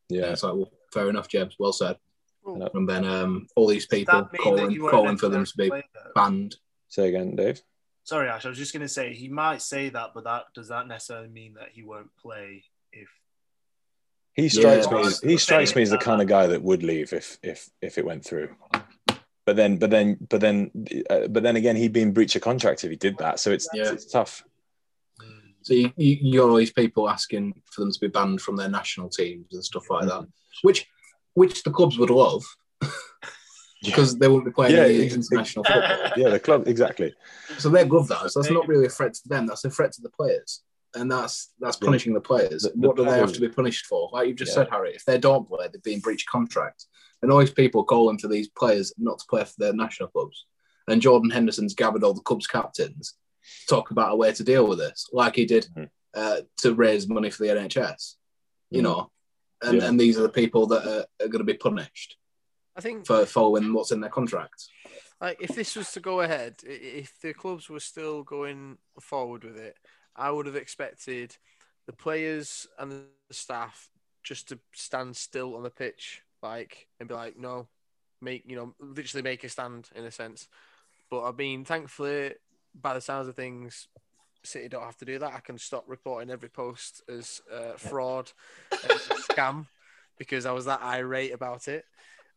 [0.09, 0.32] Yeah.
[0.32, 1.55] it's like, well, fair enough, James.
[1.57, 1.97] Well said.
[2.45, 5.72] And then um, all these people calling calling for them to be
[6.13, 6.55] banned.
[6.89, 7.59] Say again, Dave.
[8.03, 8.45] Sorry, Ash.
[8.45, 11.28] I was just going to say he might say that, but that does that necessarily
[11.28, 12.63] mean that he won't play
[12.96, 13.10] if
[14.34, 14.98] he strikes yeah.
[14.98, 15.06] me.
[15.06, 17.98] As, he strikes me as the kind of guy that would leave if if if
[17.98, 18.56] it went through.
[19.46, 20.72] But then, but then, but then,
[21.08, 23.39] uh, but then again, he'd be in breach of contract if he did that.
[23.39, 23.91] So it's yeah.
[23.91, 24.43] it's tough.
[25.62, 28.56] So you, you, you got all these people asking for them to be banned from
[28.56, 30.28] their national teams and stuff like that,
[30.64, 30.88] which
[31.34, 32.43] which the clubs would love
[33.84, 34.20] because yeah.
[34.20, 36.12] they wouldn't be playing yeah, any international football.
[36.18, 37.14] Yeah, the club exactly.
[37.58, 38.32] So they'd love that.
[38.32, 39.48] So that's not really a threat to them.
[39.48, 40.64] That's a threat to the players,
[40.96, 42.18] and that's that's punishing yeah.
[42.18, 42.64] the players.
[42.64, 44.10] The, the what do players, they have to be punished for?
[44.12, 46.86] Like you've just said, Harry, if they don't play, they've been breach contract.
[47.22, 50.46] And all these people calling for these players not to play for their national clubs.
[50.88, 53.16] And Jordan Henderson's gathered all the clubs captains
[53.62, 55.86] to talk about a way to deal with this, like he did mm-hmm.
[56.14, 58.16] uh, to raise money for the NHS.
[58.70, 58.84] You mm-hmm.
[58.84, 59.12] know,
[59.64, 59.88] and, yeah.
[59.88, 62.18] and these are the people that are, are going to be punished.
[62.76, 64.66] I think for following what's in their contract.
[65.22, 69.58] Like if this was to go ahead, if the clubs were still going forward with
[69.58, 69.78] it,
[70.16, 71.36] I would have expected
[71.86, 73.89] the players and the staff
[74.24, 77.68] just to stand still on the pitch, like and be like, no,
[78.22, 80.47] make you know, literally make a stand in a sense.
[81.09, 82.34] But I mean, thankfully,
[82.80, 83.88] by the sounds of things,
[84.43, 85.34] City don't have to do that.
[85.34, 88.32] I can stop reporting every post as uh, fraud,
[88.72, 89.68] scam,
[90.18, 91.86] because I was that irate about it.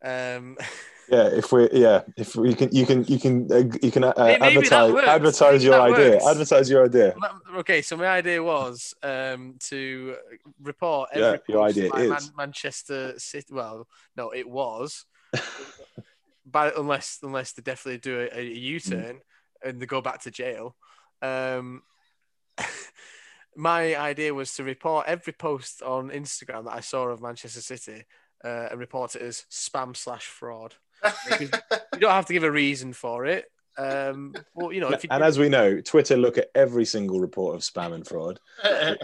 [0.02, 0.56] Um,
[1.10, 4.12] yeah, if we yeah, if we can, you can you can uh, you can uh,
[4.16, 6.10] advertise advertise your idea.
[6.12, 6.26] Works.
[6.26, 7.14] Advertise your idea.
[7.56, 10.16] Okay, so my idea was um, to
[10.62, 13.46] report every yeah, your idea is Man- Manchester City.
[13.50, 15.06] Well, no, it was.
[16.46, 19.20] but unless unless they definitely do a, a U-turn mm.
[19.68, 20.76] and they go back to jail.
[21.22, 21.82] Um,
[23.56, 28.04] my idea was to report every post on Instagram that I saw of Manchester City
[28.44, 30.74] uh, and report it as spam slash fraud.
[31.40, 31.48] You
[31.98, 33.50] don't have to give a reason for it.
[33.78, 37.54] Um, well, you know, you and as we know, Twitter look at every single report
[37.54, 38.40] of spam and fraud.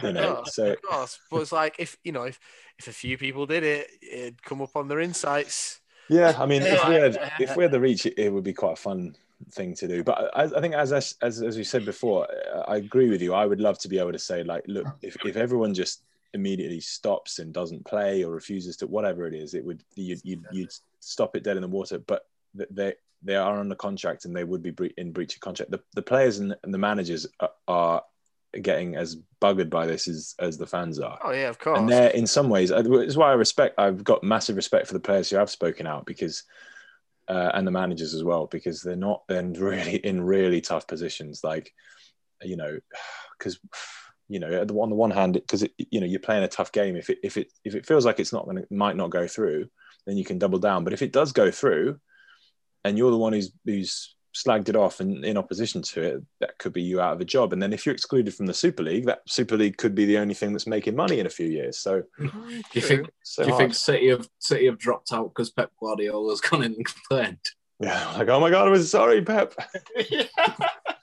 [0.03, 1.19] You know, course, so course.
[1.31, 2.41] but it's like if you know if
[2.79, 5.81] if a few people did it, it'd come up on their insights.
[6.09, 8.53] Yeah, I mean, if we had if we had the reach, it, it would be
[8.53, 9.15] quite a fun
[9.53, 10.03] thing to do.
[10.03, 12.27] But I, I think as, as as as we said before,
[12.67, 13.33] I agree with you.
[13.33, 16.03] I would love to be able to say like, look, if if everyone just
[16.35, 20.45] immediately stops and doesn't play or refuses to whatever it is, it would you'd, you'd,
[20.53, 21.99] you'd stop it dead in the water.
[21.99, 25.71] But they they are under contract and they would be in breach of contract.
[25.71, 28.03] The, the players and, the managers are, are,
[28.63, 31.19] getting as buggered by this as, as the fans are.
[31.25, 31.77] Oh yeah, of course.
[31.77, 33.75] And they're in some ways, it's why I respect.
[33.79, 36.45] I've got massive respect for the players who have spoken out because.
[37.27, 41.43] Uh, and the managers as well because they're not then really in really tough positions
[41.43, 41.73] like
[42.43, 42.79] you know
[43.39, 43.59] because
[44.29, 46.97] you know, on the one hand, because you know you're playing a tough game.
[46.97, 49.27] If it if it if it feels like it's not going to might not go
[49.27, 49.69] through,
[50.07, 50.85] then you can double down.
[50.85, 51.99] But if it does go through,
[52.85, 56.59] and you're the one who's who's slagged it off and in opposition to it, that
[56.59, 57.53] could be you out of a job.
[57.53, 60.19] And then if you're excluded from the Super League, that Super League could be the
[60.19, 61.79] only thing that's making money in a few years.
[61.79, 65.29] So, do oh, you think so do you think City have City have dropped out
[65.29, 67.39] because Pep Guardiola's gone in and complained?
[67.81, 69.55] Yeah, like oh my god, I was sorry, Pep.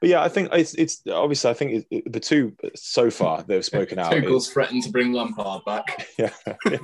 [0.00, 3.42] but yeah, I think it's it's obviously I think it, it, the two so far
[3.42, 4.12] they've spoken out.
[4.12, 6.06] Tuchel's threatened to bring Lampard back.
[6.18, 6.32] Yeah,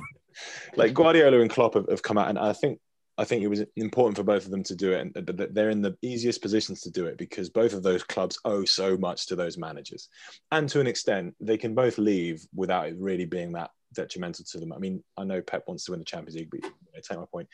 [0.75, 2.79] like Guardiola and Klopp have, have, come out, and I think
[3.17, 5.69] I think it was important for both of them to do it, and but they're
[5.69, 9.27] in the easiest positions to do it because both of those clubs owe so much
[9.27, 10.09] to those managers,
[10.51, 14.59] and to an extent they can both leave without it really being that detrimental to
[14.59, 14.73] them.
[14.73, 17.25] I mean, I know Pep wants to win the Champions League, but I take my
[17.31, 17.47] point.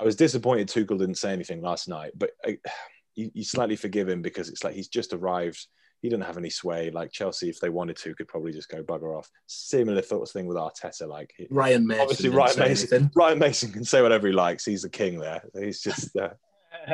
[0.00, 2.30] I was disappointed Tuchel didn't say anything last night, but.
[2.44, 2.58] I,
[3.14, 5.66] you, you slightly forgive him because it's like he's just arrived.
[6.02, 6.90] he didn't have any sway.
[6.90, 9.30] Like Chelsea, if they wanted to, could probably just go bugger off.
[9.46, 11.06] Similar thoughts thing with Arteta.
[11.08, 12.02] Like he- Ryan Mason.
[12.02, 12.92] obviously Ryan Mason.
[12.94, 13.10] anything.
[13.16, 14.64] Ryan Mason can say whatever he likes.
[14.64, 15.42] He's the king there.
[15.58, 16.14] He's just.
[16.16, 16.30] Uh,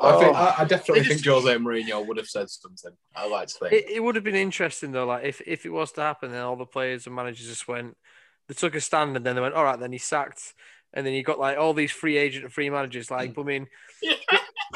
[0.00, 0.32] I, think, Oh.
[0.34, 2.92] I, I definitely They think Jose Mourinho would have said something.
[3.16, 3.72] I like to think.
[3.72, 6.42] It, it would have been interesting though, like if, if it was to happen, then
[6.42, 7.96] all the players and managers just went,
[8.46, 10.54] they took a stand, and then they went, all right, then he sacked,
[10.94, 13.66] and then you got like all these free agent and free managers, like I mean,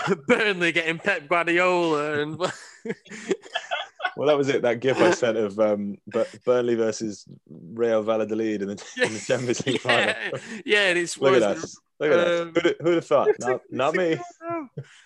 [0.26, 2.38] Burnley getting Pep Guardiola, and
[4.16, 4.62] well, that was it.
[4.62, 5.98] That gif I sent of um,
[6.44, 10.14] Burnley versus Real Valladolid in the, in the Champions League final.
[10.14, 10.30] yeah,
[10.64, 11.76] yeah, and it's Look at what us.
[12.00, 12.40] Look at us.
[12.40, 13.28] Um, Who'd, who'd have thought?
[13.38, 14.18] Not, not me.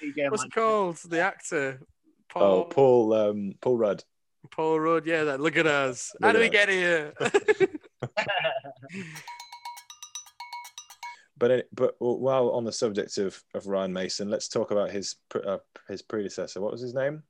[0.03, 0.97] Again, What's like- it called?
[1.09, 1.81] The actor,
[2.31, 3.13] Paul, Oh, Paul.
[3.13, 4.05] Um, Paul Rudd.
[4.51, 5.07] Paul Rudd.
[5.07, 5.41] Yeah, that.
[5.41, 6.15] Look at us.
[6.23, 7.13] How do we at get here?
[11.39, 15.59] But but while on the subject of, of Ryan Mason, let's talk about his uh,
[15.89, 16.61] his predecessor.
[16.61, 17.23] What was his name?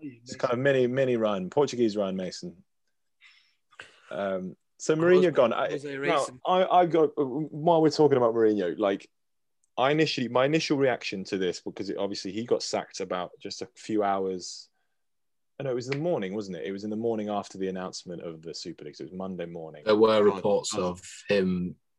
[0.00, 2.56] It's kind of mini mini Ryan, Portuguese Ryan Mason.
[4.10, 5.52] Um, so Mourinho gone.
[5.52, 9.08] I, Jose now, I I got while we're talking about Mourinho, like
[9.76, 13.62] I initially my initial reaction to this because it, obviously he got sacked about just
[13.62, 14.68] a few hours.
[15.58, 16.66] I know it was the morning, wasn't it?
[16.66, 18.96] It was in the morning after the announcement of the Super League.
[18.96, 19.82] So it was Monday morning.
[19.84, 21.89] There were reports of him Or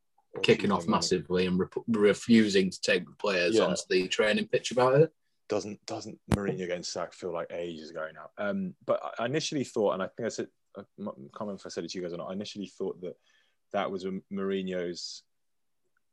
[0.43, 3.63] kicking off massively and rep- refusing to take the players Yeah.
[3.65, 5.11] onto the training pitch about it.
[5.49, 8.29] doesn't doesn't Mourinho getting sacked feel like ages ago now?
[8.37, 11.69] Um, but I initially thought, and I think I said, I can't remember if I
[11.69, 12.29] said it to you guys or not.
[12.29, 13.15] I initially thought that
[13.73, 15.23] that was Mourinho's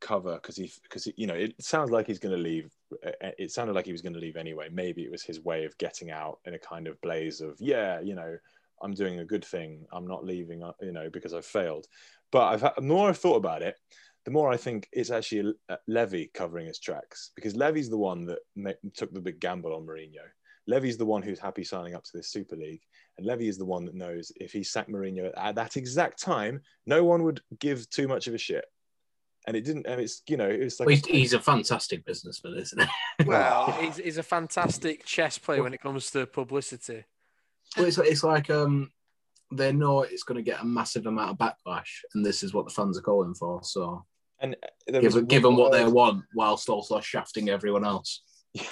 [0.00, 2.72] cover because he because you know it sounds like he's going to leave.
[3.06, 4.68] Uh, It sounded like he was going to leave anyway.
[4.72, 8.00] Maybe it was his way of getting out in a kind of blaze of yeah,
[8.00, 8.36] you know,
[8.82, 9.86] I'm doing a good thing.
[9.92, 11.86] I'm not leaving, uh, you know, because I've failed.
[12.32, 13.78] But I've had, the more I've thought about it,
[14.24, 18.26] the more I think it's actually uh, Levy covering his tracks because Levy's the one
[18.26, 20.26] that ma- took the big gamble on Mourinho.
[20.66, 22.82] Levy's the one who's happy signing up to this Super League,
[23.16, 26.60] and Levy is the one that knows if he sacked Mourinho at that exact time,
[26.86, 28.66] no one would give too much of a shit.
[29.46, 32.58] And it didn't, and it's you know, it's like Well, he's, he's a fantastic businessman,
[32.58, 33.24] isn't he?
[33.24, 37.04] well, he's, he's a fantastic chess player when it comes to publicity.
[37.76, 38.90] Well, it's, it's like um,
[39.52, 42.66] they know it's going to get a massive amount of backlash, and this is what
[42.66, 43.60] the fans are calling for.
[43.62, 44.04] So,
[44.40, 48.22] and uh, there was given, given what they want, whilst also shafting everyone else,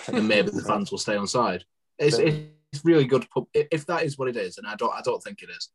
[0.09, 1.65] then maybe the fans will stay on side.
[1.99, 3.29] It's, it's really good.
[3.31, 5.51] Pub- if if that is what it is, and I don't, I don't think it
[5.51, 5.71] is.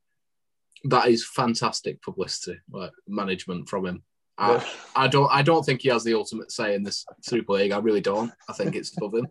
[0.85, 4.03] That is fantastic publicity, like management from him.
[4.37, 7.71] I, I don't, I don't think he has the ultimate say in this Super League.
[7.71, 8.31] I really don't.
[8.49, 9.27] I think it's above him.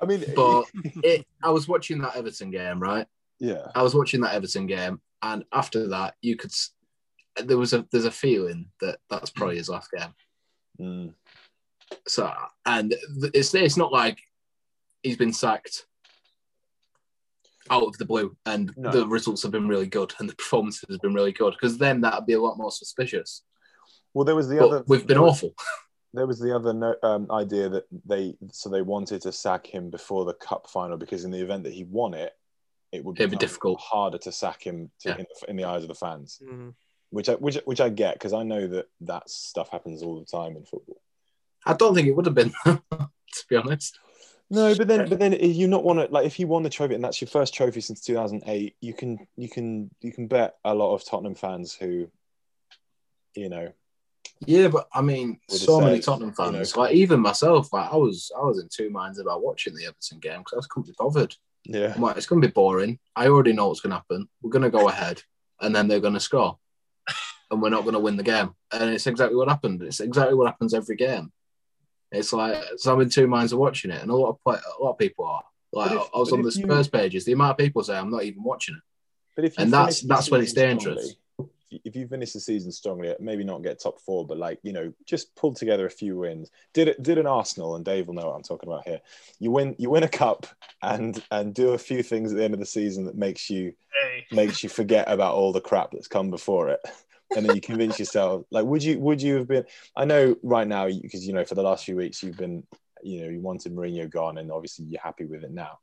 [0.00, 0.64] I mean, But
[1.02, 3.06] it, I was watching that Everton game, right?
[3.38, 6.52] Yeah, I was watching that Everton game, and after that, you could.
[7.42, 10.14] There was a there's a feeling that that's probably his last game.
[10.80, 11.14] Mm.
[12.06, 12.32] So,
[12.66, 12.94] and
[13.34, 14.18] it's it's not like
[15.02, 15.86] he's been sacked
[17.70, 18.90] out of the blue, and No.
[18.90, 21.54] the results have been really good, and the performances have been really good.
[21.54, 23.42] Because then that'd be a lot more suspicious.
[24.12, 24.84] Well, there was the but other.
[24.86, 25.54] we've been there was- awful.
[26.16, 29.90] There was the other no, um, idea that they so they wanted to sack him
[29.90, 32.32] before the cup final because in the event that he won it,
[32.94, 33.80] it would It'd be difficult.
[33.80, 35.16] harder to sack him to, Yeah.
[35.18, 36.74] in, the, in the eyes of the fans, Mhm.
[37.10, 40.26] which I which which I get because I know that that stuff happens all the
[40.26, 41.00] time in football.
[41.66, 43.98] I don't think it would have been, to be honest.
[44.50, 46.94] No, but then but then you not want to like if you won the trophy
[46.94, 50.74] and that's your first trophy since 2008, you can you can you can bet a
[50.74, 52.10] lot of Tottenham fans who,
[53.34, 53.72] you know,
[54.46, 57.72] Yeah, but I mean, so have many said, Tottenham you know- fans, like even myself,
[57.72, 60.56] like I was, I was in two minds about watching the Everton game because I
[60.56, 61.34] was couldn't be bothered.
[61.64, 62.98] Yeah, I'm like, it's going to be boring.
[63.16, 64.28] I already know what's going to happen.
[64.42, 65.22] We're going to go ahead,
[65.60, 66.58] and then they're going to score,
[67.50, 68.54] and we're not going to win the game.
[68.72, 69.82] And it's exactly what happened.
[69.82, 71.32] It's exactly what happens every game.
[72.12, 74.56] It's like so I'm in two minds of watching it, and a lot of play,
[74.56, 75.42] a lot of people are.
[75.72, 77.96] Like if- I was on the if you- Spurs pages, the amount of people say
[77.96, 78.82] I'm not even watching it.
[79.34, 80.96] But if And that's- that's when it's dangerous.
[81.10, 81.18] strongly-
[81.84, 84.92] if you- finish the season strongly, maybe not get top four, but like you know,
[85.04, 86.50] just pull together a few wins.
[86.72, 87.02] Did it?
[87.02, 89.00] Did an Arsenal, and Dave will know what I'm talking about here.
[89.38, 90.46] You win, you win a cup,
[90.82, 93.74] and and do a few things at the end of the season that makes you
[94.02, 94.26] Hey.
[94.34, 96.80] makes you forget about all the crap that's come before it,
[97.36, 98.44] and then you convince yourself.
[98.50, 99.64] Like, would you would you have been?
[99.96, 102.64] I know right now because you know for the last few weeks you've been,
[103.02, 105.78] you know, you wanted Mourinho gone, and obviously you're happy with it now,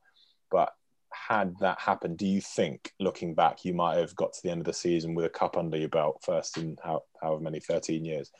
[0.49, 0.73] but
[1.13, 4.61] had that happened, do you think, looking back, you might have got to the end
[4.61, 8.03] of the season with a cup under your belt, first in how, however many, 13
[8.05, 8.31] years,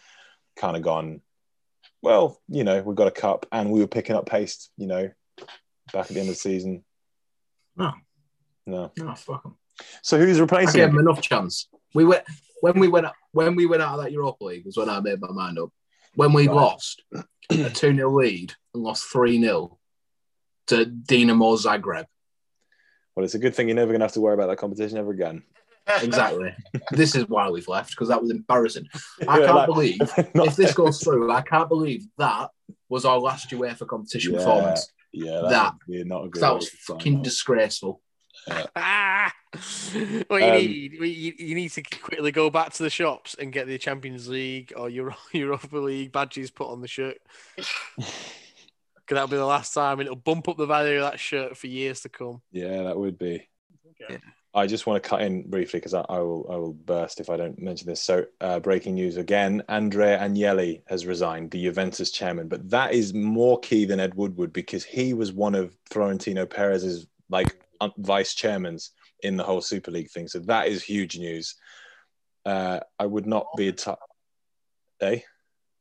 [0.55, 1.21] kind of gone,
[2.01, 5.09] well, you know, we've got a cup and we were picking up pace, you know,
[5.93, 6.83] back at the end of the season?
[7.75, 7.93] No.
[8.65, 8.91] No.
[8.97, 9.57] No, fuck 'em.
[10.03, 10.95] So who's I replacing gave him?
[10.95, 11.67] them enough chance.
[11.93, 12.23] We went
[12.61, 15.19] when we went when we went out of that Europa League was when I made
[15.19, 15.69] my mind up.
[16.13, 16.55] When we Right.
[16.55, 17.03] lost
[17.49, 19.79] a 2 0 lead and lost 3 0
[20.67, 22.05] to Dinamo Zagreb.
[23.15, 24.97] Well, it's a good thing you're never going to have to worry about that competition
[24.97, 25.43] ever again.
[26.01, 26.53] Exactly.
[26.91, 28.85] this is why we've left because that was embarrassing.
[29.27, 32.49] I Yeah, can't like- believe if this goes through, I can't believe that
[32.87, 34.91] was our last UEFA competition Yeah, performance.
[35.11, 36.41] yeah, that, that- would not a good.
[36.41, 37.23] That was fucking off.
[37.23, 38.01] disgraceful.
[38.75, 39.31] Ah!
[40.27, 43.35] What you Um, need, you, you- you need to quickly go back to the shops
[43.37, 47.17] and get the Champions League or Euro, Europa League badges put on the shirt.
[49.05, 51.57] Because that'll be the last time, and it'll bump up the value of that shirt
[51.57, 52.41] for years to come.
[52.51, 53.47] Yeah, that would be.
[54.01, 54.19] Okay.
[54.53, 57.29] I just want to cut in briefly because I, I will I will burst if
[57.29, 58.01] I don't mention this.
[58.01, 62.49] So, uh, breaking news again: Andrea Agnelli has resigned, the Juventus chairman.
[62.49, 67.07] But that is more key than Ed Woodward because he was one of Florentino Perez's
[67.29, 68.89] like um, vice chairmans
[69.23, 70.27] in the whole Super League thing.
[70.27, 71.55] So that is huge news.
[72.45, 73.91] Uh, I would not be a t-
[75.01, 75.19] eh?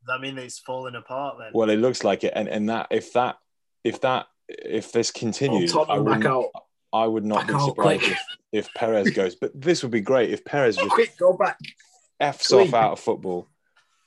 [0.01, 1.49] Does that mean that it's falling apart then?
[1.53, 3.37] Well, it looks like it, and and that if that
[3.83, 6.45] if that if this Oh, continues, I back wouldn't- out.
[6.93, 8.11] I would not Back be surprised quick.
[8.51, 9.35] if, if Perez goes.
[9.35, 11.57] But this would be great if Perez just Quick, go back.
[12.19, 12.67] f's Quick.
[12.67, 13.47] off out of football.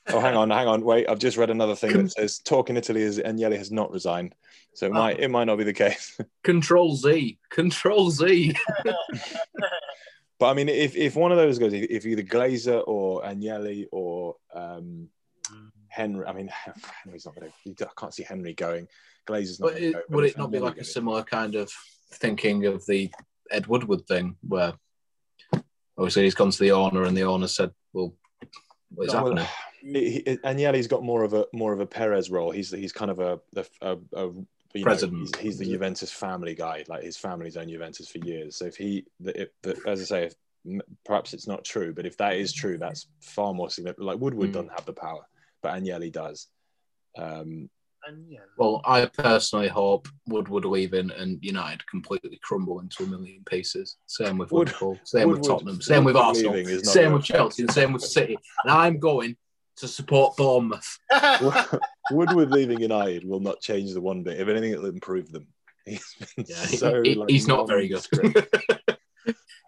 [0.09, 1.09] Oh, hang on, hang on, wait.
[1.09, 4.34] I've just read another thing that says talking Italy is Agnelli has not resigned,
[4.74, 6.20] so it might it might not be the case.
[6.42, 7.38] Control Z.
[7.49, 8.55] Control Z.
[10.38, 13.86] but I mean, if if one of those goes, if if either Glazer or Agnelli
[13.92, 15.09] or um,
[15.95, 16.51] Henry, I mean,
[17.05, 17.86] Henry's not going to.
[17.86, 18.88] I can't see Henry going.
[19.28, 19.72] Glazer's not.
[19.72, 21.70] But it, go, would if it not be like a similar kind of
[22.14, 23.11] thinking of the
[23.51, 24.72] Ed Woodward thing where
[25.97, 28.14] obviously he's gone to the owner and the owner said, well,
[28.95, 29.47] what is Well, happening?
[29.82, 32.51] he, he- Agnelli's got more of a more of a Perez role.
[32.51, 34.26] He's he's kind of a a, a, a
[34.74, 35.20] you know, President.
[35.36, 36.84] he's, he's the Juventus family guy.
[36.88, 38.57] Like his family's owned Juventus for years.
[38.57, 40.34] So if he, the, if, the, as I say, if,
[41.07, 44.05] perhaps it's not true, but if that is true, that's far more significant.
[44.07, 44.55] Like Woodward Mm.
[44.55, 45.24] doesn't have the power,
[45.65, 46.47] but Agnelli does.
[47.19, 47.71] Um,
[48.29, 53.97] yeah, Well, I personally hope Woodward leaving and United completely crumble into a million pieces.
[54.07, 57.25] Same with Wood- Liverpool, same with Tottenham, same with Arsenal, leaving is not same with
[57.25, 58.37] Chelsea, and same with City.
[58.62, 59.37] And I'm going
[59.79, 60.99] to support Bournemouth.
[62.11, 64.39] Woodward leaving United will not change the one bit.
[64.39, 65.47] If anything, it'll improve them.
[65.87, 68.07] He's been Yeah, so, he- like, he's not very good.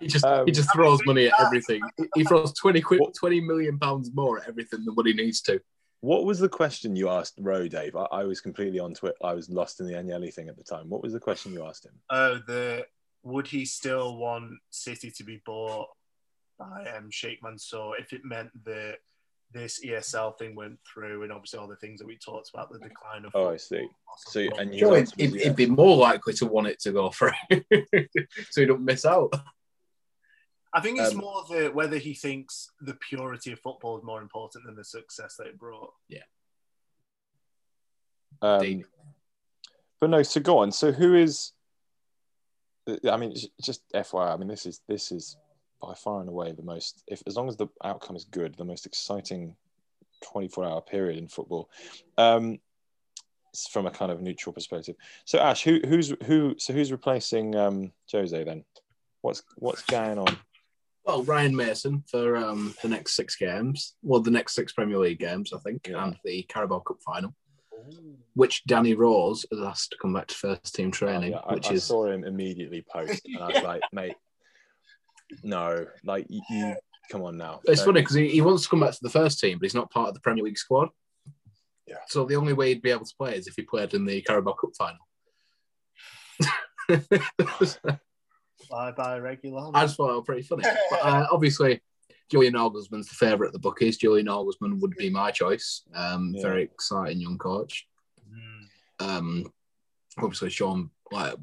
[0.01, 1.81] he just Um, he just throws money at everything.
[2.15, 5.59] He throws twenty quid, twenty million pounds more at everything than what he needs to.
[6.01, 7.97] What was the question you asked Rowe, Dave?
[7.97, 9.17] I, I was completely on Twitter.
[9.23, 10.89] I was lost in the Agnelli thing at the time.
[10.89, 11.95] What was the question you asked him?
[12.11, 12.87] oh, the
[13.23, 15.89] would he still want City to be bought
[16.59, 18.99] by um, Sheikh Mansour if it meant that
[19.53, 22.79] this ESL thing went through and obviously all the things that we talked about, the
[22.79, 23.33] decline of.
[23.35, 23.89] Oh, I see.
[24.29, 26.93] So, and his Sure, answer he'd, was he'd be more likely to want it to
[26.93, 27.33] go through,
[28.51, 29.33] so he don't miss out.
[30.77, 34.21] I think it's Um, more the whether he thinks the purity of football is more
[34.21, 35.95] important than the success that it brought.
[38.43, 38.85] Um,
[39.99, 40.71] but no, so go on.
[40.71, 41.53] So who is?
[43.11, 44.35] I mean, just FYI.
[44.35, 45.39] I mean, this is this is
[45.81, 47.03] by far and away the most.
[47.07, 49.57] If as long as the outcome is good, the most exciting
[50.23, 51.71] twenty-four hour period in football.
[52.19, 52.61] Um,
[53.71, 54.97] from a kind of neutral perspective.
[55.25, 56.55] So Ash, who who's who?
[56.59, 58.63] So who's replacing um, Jose then?
[59.23, 60.37] What's what's going on?
[61.07, 65.21] Well, Ryan Mason for um, the next six games, well, the next six Premier League
[65.21, 66.05] games, I think, Yeah.
[66.05, 67.33] and the Carabao Cup final,
[68.35, 71.55] which Danny Rose has asked to come back to first team training, Oh, yeah, I,
[71.55, 74.17] which I is saw him immediately post, and I was like, mate,
[75.45, 76.75] no, like you, you
[77.11, 77.61] come on now.
[77.67, 79.65] It's Don't- funny because he, he wants to come back to the first team, but
[79.65, 80.89] he's not part of the Premier League squad.
[81.87, 81.99] Yeah.
[82.09, 84.21] So the only way he'd be able to play is if he played in the
[84.23, 84.99] Carabao Cup final.
[88.71, 89.71] Bye bye regular.
[89.75, 90.65] I just thought it was pretty funny.
[90.91, 91.81] But, uh, obviously,
[92.31, 93.97] Julian Nagelsmann's the favourite at the bookies.
[93.97, 95.83] Julian Nagelsmann would be my choice.
[95.95, 96.43] Um, Yeah.
[96.43, 97.87] Very exciting young coach.
[98.29, 99.07] Mm.
[99.07, 99.53] Um,
[100.19, 101.35] obviously, shown like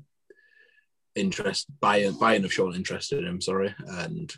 [1.15, 1.67] interest.
[1.81, 3.41] Bayern, Bayern have shown interest in him.
[3.41, 4.33] Sorry, and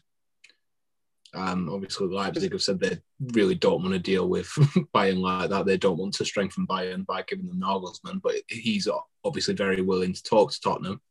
[1.36, 2.97] um, obviously Leipzig have said they
[3.34, 4.47] really don't want to deal with
[4.95, 5.65] Bayern like that.
[5.65, 8.88] They don't want to strengthen Bayern by giving them Nagelsmann, but he's
[9.23, 11.01] obviously very willing to talk to Tottenham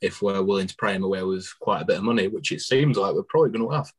[0.00, 2.60] if we're willing to pray him away with quite a bit of money, which it
[2.60, 3.92] seems like we're probably going to have.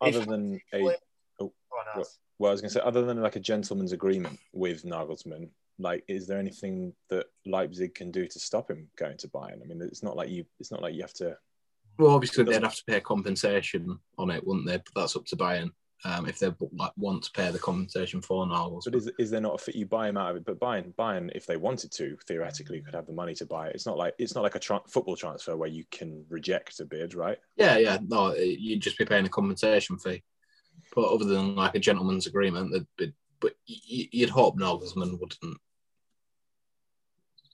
[0.00, 0.92] other than a oh,
[1.38, 2.08] Go on, What?
[2.38, 5.48] Well, I was going to say, other than like a gentleman's agreement with Nagelsmann,
[5.78, 9.62] like, is there anything that Leipzig can do to stop him going to Bayern?
[9.62, 11.36] I mean, it's not like you, it's not like you have to.
[11.98, 14.76] Well, obviously they'd have to pay compensation on it, wouldn't they?
[14.76, 15.70] But that's up to Bayern
[16.04, 18.84] um, if they like, want to pay the compensation for Nagelsmann.
[18.84, 19.74] But is, is there not a fit?
[19.76, 22.94] You buy him out of it, but Bayern, Bayern, if they wanted to, theoretically, could
[22.94, 23.74] have the money to buy it.
[23.74, 26.84] It's not like it's not like a tra- football transfer where you can reject a
[26.84, 27.38] bid, right?
[27.56, 27.98] Yeah, yeah.
[28.06, 30.22] No, you'd just be paying a compensation fee.
[30.94, 33.08] But other than like a gentleman's agreement, that but
[33.40, 35.58] but you'd hope Nagelsmann wouldn't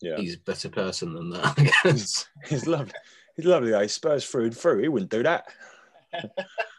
[0.00, 0.16] Yeah.
[0.16, 1.54] he's a better person than that.
[1.58, 2.26] I guess.
[2.48, 2.92] He's lovely.
[3.36, 3.82] He's lovely guy.
[3.82, 4.82] He Spurs through and through.
[4.82, 5.46] He wouldn't do that.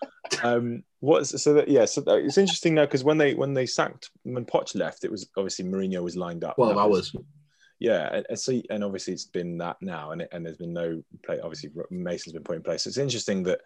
[0.44, 1.86] um, what's so that yeah?
[1.86, 5.12] So that, it's interesting now because when they when they sacked when Poch left, it
[5.12, 6.56] was obviously Mourinho was lined up.
[6.56, 7.16] Twelve That was-
[7.80, 10.74] Yeah, and, and so and obviously it's been that now, and it, and there's been
[10.74, 11.40] no play.
[11.40, 12.84] Obviously Mason's been put in place.
[12.84, 13.62] So it's interesting that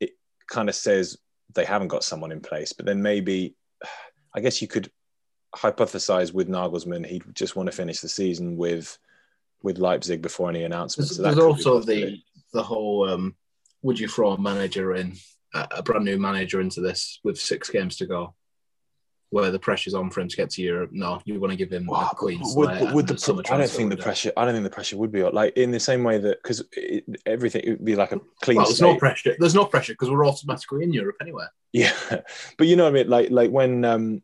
[0.00, 0.10] it
[0.48, 1.18] kind of says
[1.54, 3.54] they haven't got someone in place, but then maybe
[4.34, 4.90] I guess you could
[5.54, 8.98] hypothesize with Nagelsmann he'd just want to finish the season with
[9.62, 11.10] with Leipzig before any announcements.
[11.10, 12.18] There's, So that there's also the
[12.52, 13.36] the whole um,
[13.82, 15.16] would you throw a manager in
[15.54, 18.34] a brand new manager into this with six games to go,
[19.30, 20.90] where the pressure's on for him to get to Europe?
[20.92, 22.80] No, you want to give him Wow, a clean but slate.
[22.80, 24.32] would, would the I don't think the pressure.
[24.36, 26.62] I don't think the pressure would be on- like in the same way that because
[27.26, 28.56] everything it would be like a clean.
[28.56, 28.92] Well, there's slate.
[28.94, 29.36] no pressure.
[29.38, 31.46] There's no pressure because we're automatically in Europe anyway.
[31.72, 31.92] Yeah,
[32.58, 33.08] but you know what I mean.
[33.08, 34.22] Like like when um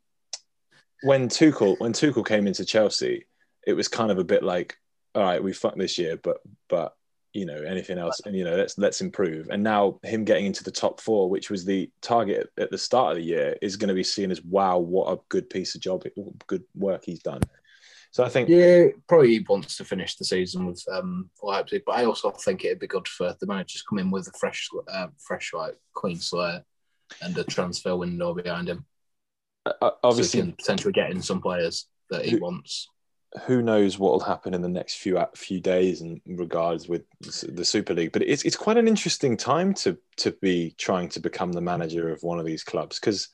[1.02, 3.26] when Tuchel when Tuchel came into Chelsea,
[3.66, 4.76] it was kind of a bit like,
[5.14, 6.94] all right, we fucked this year, but but
[7.32, 9.48] you know anything else, and you know let's let's improve.
[9.50, 13.12] And now him getting into the top four, which was the target at the start
[13.12, 15.80] of the year, is going to be seen as wow, what a good piece of
[15.80, 16.04] job,
[16.46, 17.42] good work he's done.
[18.10, 21.96] So I think Yeah, probably he wants to finish the season with um, Leipzig, but
[21.96, 25.08] I also think it'd be good for the managers come in with a fresh, uh,
[25.18, 26.62] fresh like clean slate
[27.20, 28.86] and a transfer window behind him.
[29.66, 32.88] uh, Obviously, obviously so potentially get in some players that he wants.
[33.46, 37.64] Who knows what will happen in the next few few days in regards with the
[37.64, 38.12] Super League.
[38.12, 42.10] But it's it's quite an interesting time to to be trying to become the manager
[42.10, 43.28] of one of these clubs because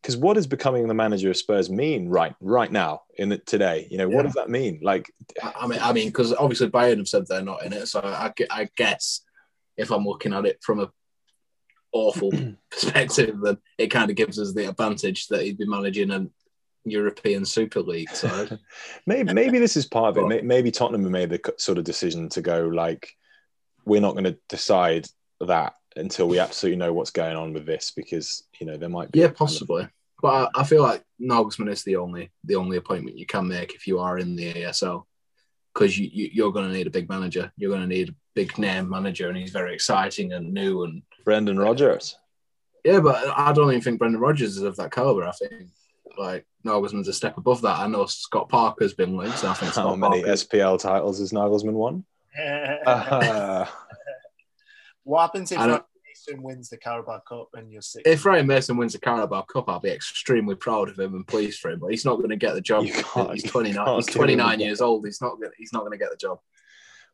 [0.00, 3.88] because what does becoming the manager of Spurs mean right right now in the, today?
[3.90, 4.78] You know what does that mean?
[4.82, 5.12] Like
[5.42, 8.00] I I mean, I mean, because obviously Bayern have said they're not in it, so
[8.00, 9.22] I, I guess
[9.76, 10.90] if I'm looking at it from a
[11.92, 12.30] awful
[12.70, 16.30] perspective, then it kind of gives us the advantage that he'd be managing an
[16.86, 18.58] European Super League side.
[19.06, 20.44] maybe maybe this is part of it.
[20.44, 23.12] Maybe Tottenham made the sort of decision to go like
[23.84, 25.06] we're not going to decide
[25.40, 29.10] that until we absolutely know what's going on with this because you know there might
[29.12, 29.88] be Yeah, kind of- possibly.
[30.22, 33.74] But I, I feel like Nagelsmann is the only the only appointment you can make
[33.74, 35.04] if you are in the ASL,
[35.74, 37.52] because you, you you're going to need a big manager.
[37.58, 40.84] You're going to need a big name manager, and he's very exciting and new.
[40.84, 42.16] And Brendan Rodgers.
[42.82, 45.24] yeah, but I don't even think Brendan Rodgers is of that caliber.
[45.28, 45.68] I think
[46.18, 47.78] like Nagelsmann's a step above that.
[47.78, 49.38] I know Scott Parker's been linked.
[49.38, 52.04] So I think How Scott many Parker's- SPL titles has Nagelsmann won?
[52.86, 53.66] Uh,
[55.04, 58.02] what happens if I don't- Mason wins the Carabao Cup and you're sick?
[58.06, 61.60] If Ryan Mason wins the Carabao Cup, I'll be extremely proud of him and pleased
[61.60, 61.78] for him.
[61.80, 62.84] But he's not going to get the job.
[62.84, 63.34] He's 29.
[63.34, 65.04] He's give him the 29 years old.
[65.06, 65.34] He's not.
[65.40, 66.38] Gonna, he's not going to get the job.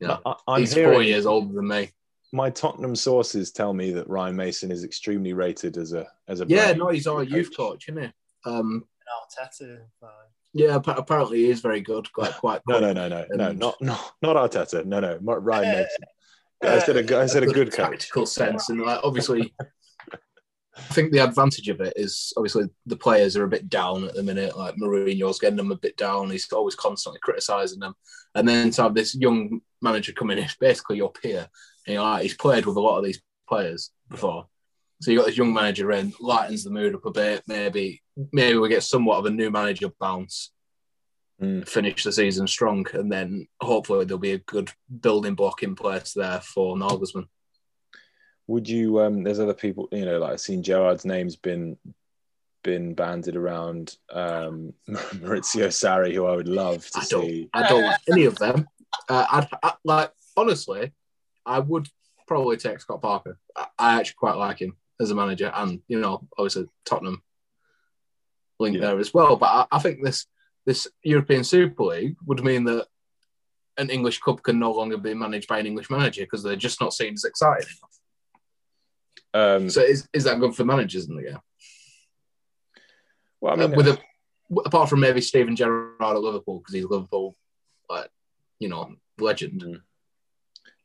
[0.01, 1.91] You know, I, I'm he's hearing four years older than me.
[2.33, 6.47] my Tottenham sources tell me that Ryan Mason is extremely rated as a as a
[6.49, 7.31] Yeah, no, he's our coach.
[7.31, 8.11] youth coach, isn't he?
[8.45, 8.85] Um,
[9.21, 10.11] Arteta, fine.
[10.53, 12.13] yeah, apparently he is very good.
[12.13, 12.61] Quite, quite.
[12.69, 14.85] No, no, no, no, no, not not not Arteta.
[14.85, 16.05] No, no, not Ryan uh, Mason.
[16.65, 17.91] I said a, I said a good coach.
[17.91, 19.53] tactical sense, and like obviously,
[20.77, 24.15] I think the advantage of it is obviously the players are a bit down at
[24.15, 24.57] the minute.
[24.57, 26.31] Like Mourinho's getting them a bit down.
[26.31, 27.95] He's always constantly criticising them,
[28.35, 31.49] and then to have this young manager come in, who's basically your peer.
[31.87, 34.47] And, you know, like, he's played with a lot of these players before,
[35.03, 37.43] so you got this young manager in, lightens the mood up a bit.
[37.47, 40.53] Maybe, maybe we get somewhat of a new manager bounce
[41.43, 41.69] Mm.
[41.69, 46.13] finish the season strong, and then hopefully there'll be a good building block in place
[46.13, 47.27] there for Nagelsmann.
[48.47, 49.01] Would you?
[49.01, 51.77] Um, there's other people, you know, like I've seen Gerrard's name's been
[52.63, 53.97] been banded around.
[54.13, 57.49] Um, Maurizio Sarri, who I would love to I don't, see.
[57.53, 58.69] I don't like any of them.
[59.09, 60.93] Uh, I'd, I, like honestly,
[61.45, 61.89] I would
[62.29, 63.37] probably take Scott Parker.
[63.57, 67.23] I, I actually quite like him as a manager, and you know, obviously Tottenham
[68.59, 68.83] link Yeah.
[68.83, 69.37] there as well.
[69.37, 70.27] But I, I think this
[70.65, 72.87] this European Super League would mean that
[73.79, 76.81] an English club can no longer be managed by an English manager because they're just
[76.81, 77.67] not seen as exciting
[79.35, 79.61] enough.
[79.63, 81.39] Um, So is, is that good for managers in the game?
[83.41, 83.99] well, I mean, Uh, with a,
[84.67, 87.35] apart from maybe Steven Gerrard at Liverpool because he's Liverpool,
[87.89, 88.09] like
[88.59, 89.63] you know, legend.
[89.63, 89.81] Mm.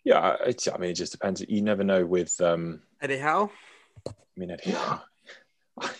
[0.03, 1.43] yeah, I- it's, I mean, it just depends.
[1.47, 2.39] You never know with.
[2.41, 3.51] Um, Eddie Howe.
[4.07, 4.75] I mean, Eddie.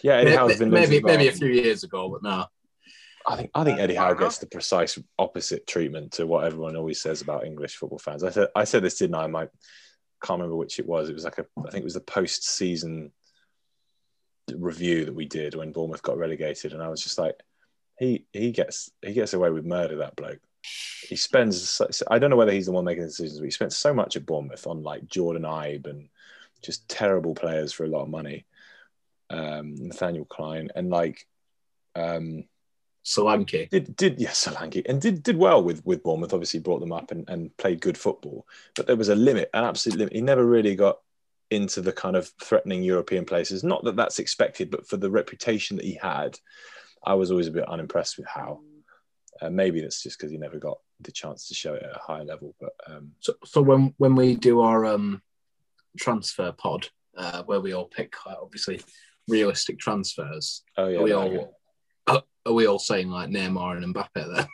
[0.02, 2.48] Yeah, Eddie Howe's been maybe, maybe a few years ago, but no.
[3.28, 7.02] I think I think Eddie Howe gets the precise opposite treatment to what everyone always
[7.02, 8.24] says about English football fans.
[8.24, 9.26] I said I said this, didn't I?
[9.26, 9.50] I might
[10.24, 11.10] can't remember which it was.
[11.10, 13.12] It was like a I think it was the post season
[14.56, 17.36] review that we did when Bournemouth got relegated, and I was just like,
[18.00, 19.98] he he gets he gets away with murder.
[19.98, 20.40] That bloke.
[21.02, 21.82] He spends.
[22.10, 24.16] I don't know whether he's the one making the decisions, but he spent so much
[24.16, 26.10] at Bournemouth on like Jordan Ibe and
[26.64, 28.46] just terrible players for a lot of money.
[29.30, 31.28] Um, Nathaniel Clyne and like.
[31.96, 32.46] Um,
[33.08, 33.70] Solanke.
[33.70, 36.34] Did did yes, Solanke, and did did well with with Bournemouth.
[36.34, 38.46] Obviously, brought them up and, and played good football,
[38.76, 40.14] but there was a limit, an absolute limit.
[40.14, 41.00] He never really got
[41.50, 43.64] into the kind of threatening European places.
[43.64, 46.38] Not that that's expected, but for the reputation that he had,
[47.06, 48.60] I was always a bit unimpressed with how.
[49.42, 52.00] Uh, maybe that's just because he never got the chance to show it at a
[52.00, 52.56] high level.
[52.60, 55.22] But um, So, so when when we do our um,
[55.98, 56.88] transfer pod,
[57.18, 58.82] uh, where we all pick uh, obviously
[59.28, 61.58] realistic transfers, oh yeah, are we all
[62.08, 64.48] are, are we all saying like Neymar and Mbappe there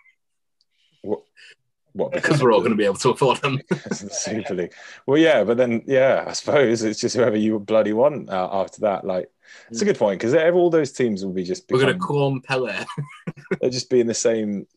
[1.93, 3.59] what because we're all going to be able to afford them?
[3.69, 4.73] because Super League.
[5.05, 8.81] Well, yeah, but then yeah, I suppose it's just whoever you bloody want uh, after
[8.81, 9.05] that.
[9.05, 9.29] Like,
[9.69, 12.07] it's a good point because all those teams will be just We're going to become-
[12.07, 12.85] clone Pele.
[13.61, 14.67] they'll just be in the same.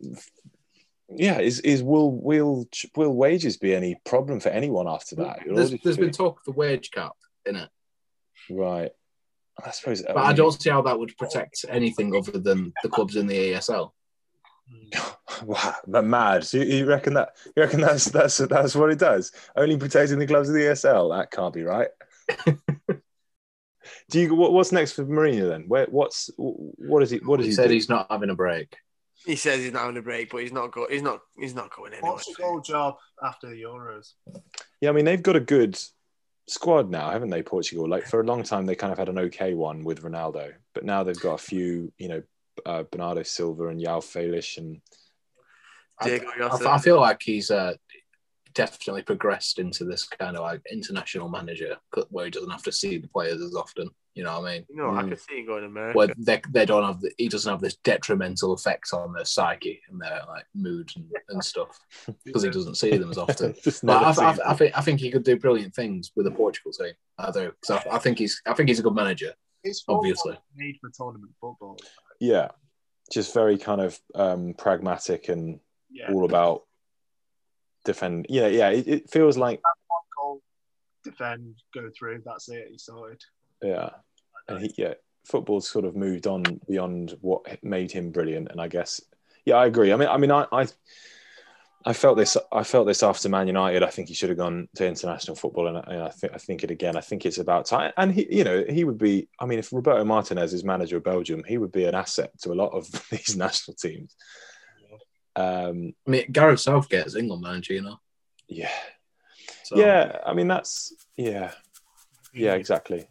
[1.08, 5.42] Yeah, is is will will will wages be any problem for anyone after that?
[5.42, 7.12] It'll There's, there's be- been talk of the wage cap
[7.44, 7.68] in it,
[8.50, 8.90] right.
[9.64, 13.16] I suppose, but I don't see how that would protect anything other than the clubs
[13.16, 13.92] in the ASL.
[15.44, 16.44] Wow, but mad.
[16.44, 17.30] So you, you reckon that?
[17.54, 19.32] You reckon that's that's that's what it does?
[19.54, 21.14] Only protecting the clubs of the ESL?
[21.16, 21.88] That can't be right.
[24.10, 24.34] Do you?
[24.34, 25.64] What, what's next for Mourinho then?
[25.68, 25.86] Where?
[25.90, 27.18] What's what is he?
[27.18, 27.74] What is He he, said do?
[27.74, 28.74] he's not having a break.
[29.26, 30.86] He says he's not having a break, but he's not go.
[30.88, 31.20] He's not.
[31.38, 32.12] He's not going anywhere.
[32.12, 34.12] Portugal job after the Euros.
[34.80, 35.78] Yeah, I mean they've got a good
[36.48, 37.42] squad now, haven't they?
[37.42, 37.88] Portugal.
[37.88, 40.84] Like for a long time, they kind of had an okay one with Ronaldo, but
[40.84, 41.92] now they've got a few.
[41.98, 42.22] You know,
[42.64, 44.80] uh, Bernardo Silva and João Félix and
[46.00, 47.74] I, Diego I, I feel like he's uh,
[48.54, 51.76] definitely progressed into this kind of like international manager
[52.10, 53.90] where he doesn't have to see the players as often.
[54.16, 54.66] You know what I mean?
[54.70, 55.10] You know, I Mm.
[55.10, 55.98] could see him going to America.
[55.98, 59.82] Where they, they don't have the, he doesn't have this detrimental effect on their psyche
[59.90, 61.78] and their like mood and, and stuff
[62.24, 63.54] because he doesn't see them as often.
[63.64, 66.30] But never I, I, I think I think he could do brilliant things with the
[66.30, 66.94] Portugal team.
[67.18, 69.34] I do because I, I think he's I think he's a good manager.
[69.62, 70.38] It's Obviously.
[70.56, 71.78] made for tournament football.
[72.18, 72.48] Yeah,
[73.12, 75.60] just very kind of um, pragmatic and
[75.90, 76.62] Yeah, all about
[77.84, 78.26] defend.
[78.30, 78.70] Yeah, yeah.
[78.70, 80.42] It, it feels like one goal,
[81.04, 82.22] defend, go through.
[82.24, 82.68] That's it.
[82.70, 83.20] He sorted.
[83.62, 83.90] Yeah,
[84.48, 84.94] and he yeah.
[85.26, 89.00] Football's sort of moved on beyond what made him brilliant, and I guess
[89.44, 89.92] yeah, I agree.
[89.92, 90.46] I mean, I mean, I.
[90.52, 90.66] I
[91.88, 92.36] I felt this.
[92.50, 93.84] I felt this after Man United.
[93.84, 96.38] I think he should have gone to international football, and, I- and I think I
[96.38, 96.96] think it again.
[96.96, 97.92] I think it's about time.
[97.96, 99.28] And he, you know, he would be.
[99.38, 102.50] I mean, if Roberto Martinez is manager of Belgium, he would be an asset to
[102.50, 104.16] a lot of these national teams.
[105.36, 108.00] Um, I mean, Gareth Southgate is England manager, you know.
[108.48, 108.70] yeah,
[109.62, 110.18] So, yeah.
[110.26, 111.52] I mean, that's yeah,
[112.34, 113.06] yeah, exactly.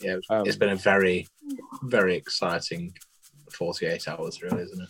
[0.00, 0.16] Yeah.
[0.16, 1.26] It's, Um, it's been a very,
[1.82, 2.94] very exciting
[3.52, 4.88] forty-eight hours, really, isn't it?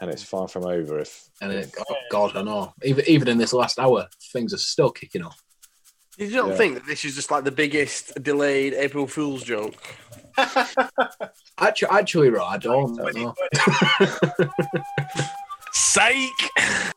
[0.00, 0.98] And it's far from over.
[0.98, 2.72] If And it, oh, God, I know.
[2.82, 5.42] Even even in this last hour, things are still kicking off.
[6.18, 6.56] Did you not Yeah.
[6.56, 9.74] think that this is just like the biggest delayed April Fool's joke?
[11.58, 13.34] Actually, actually, right, I don't know.
[15.72, 16.89] Psych!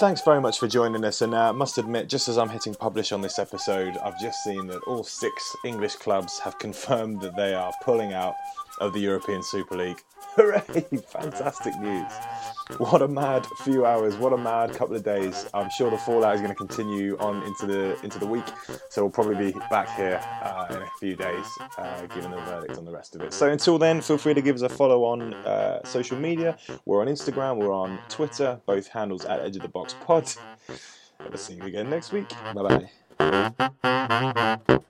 [0.00, 1.20] Thanks very much for joining us.
[1.20, 4.66] And uh, must admit, just as I'm hitting publish on this episode, I've just seen
[4.68, 8.32] that all six English clubs have confirmed that they are pulling out
[8.80, 10.00] of the European Super League.
[10.36, 10.84] Hooray!
[11.08, 12.10] Fantastic news.
[12.78, 14.16] What a mad few hours.
[14.16, 15.48] What a mad couple of days.
[15.52, 18.44] I'm sure the fallout is going to continue on into the into the week.
[18.90, 21.46] So we'll probably be back here uh, in a few days,
[21.78, 23.32] uh, the verdict on the rest of it.
[23.32, 26.56] So until then, feel free to give us a follow on uh, social media.
[26.84, 27.56] We're on Instagram.
[27.56, 28.60] We're on Twitter.
[28.66, 30.32] Both handles at Edge of the Box Pod.
[31.18, 32.28] I'll see you again next week.
[32.54, 34.80] Bye bye.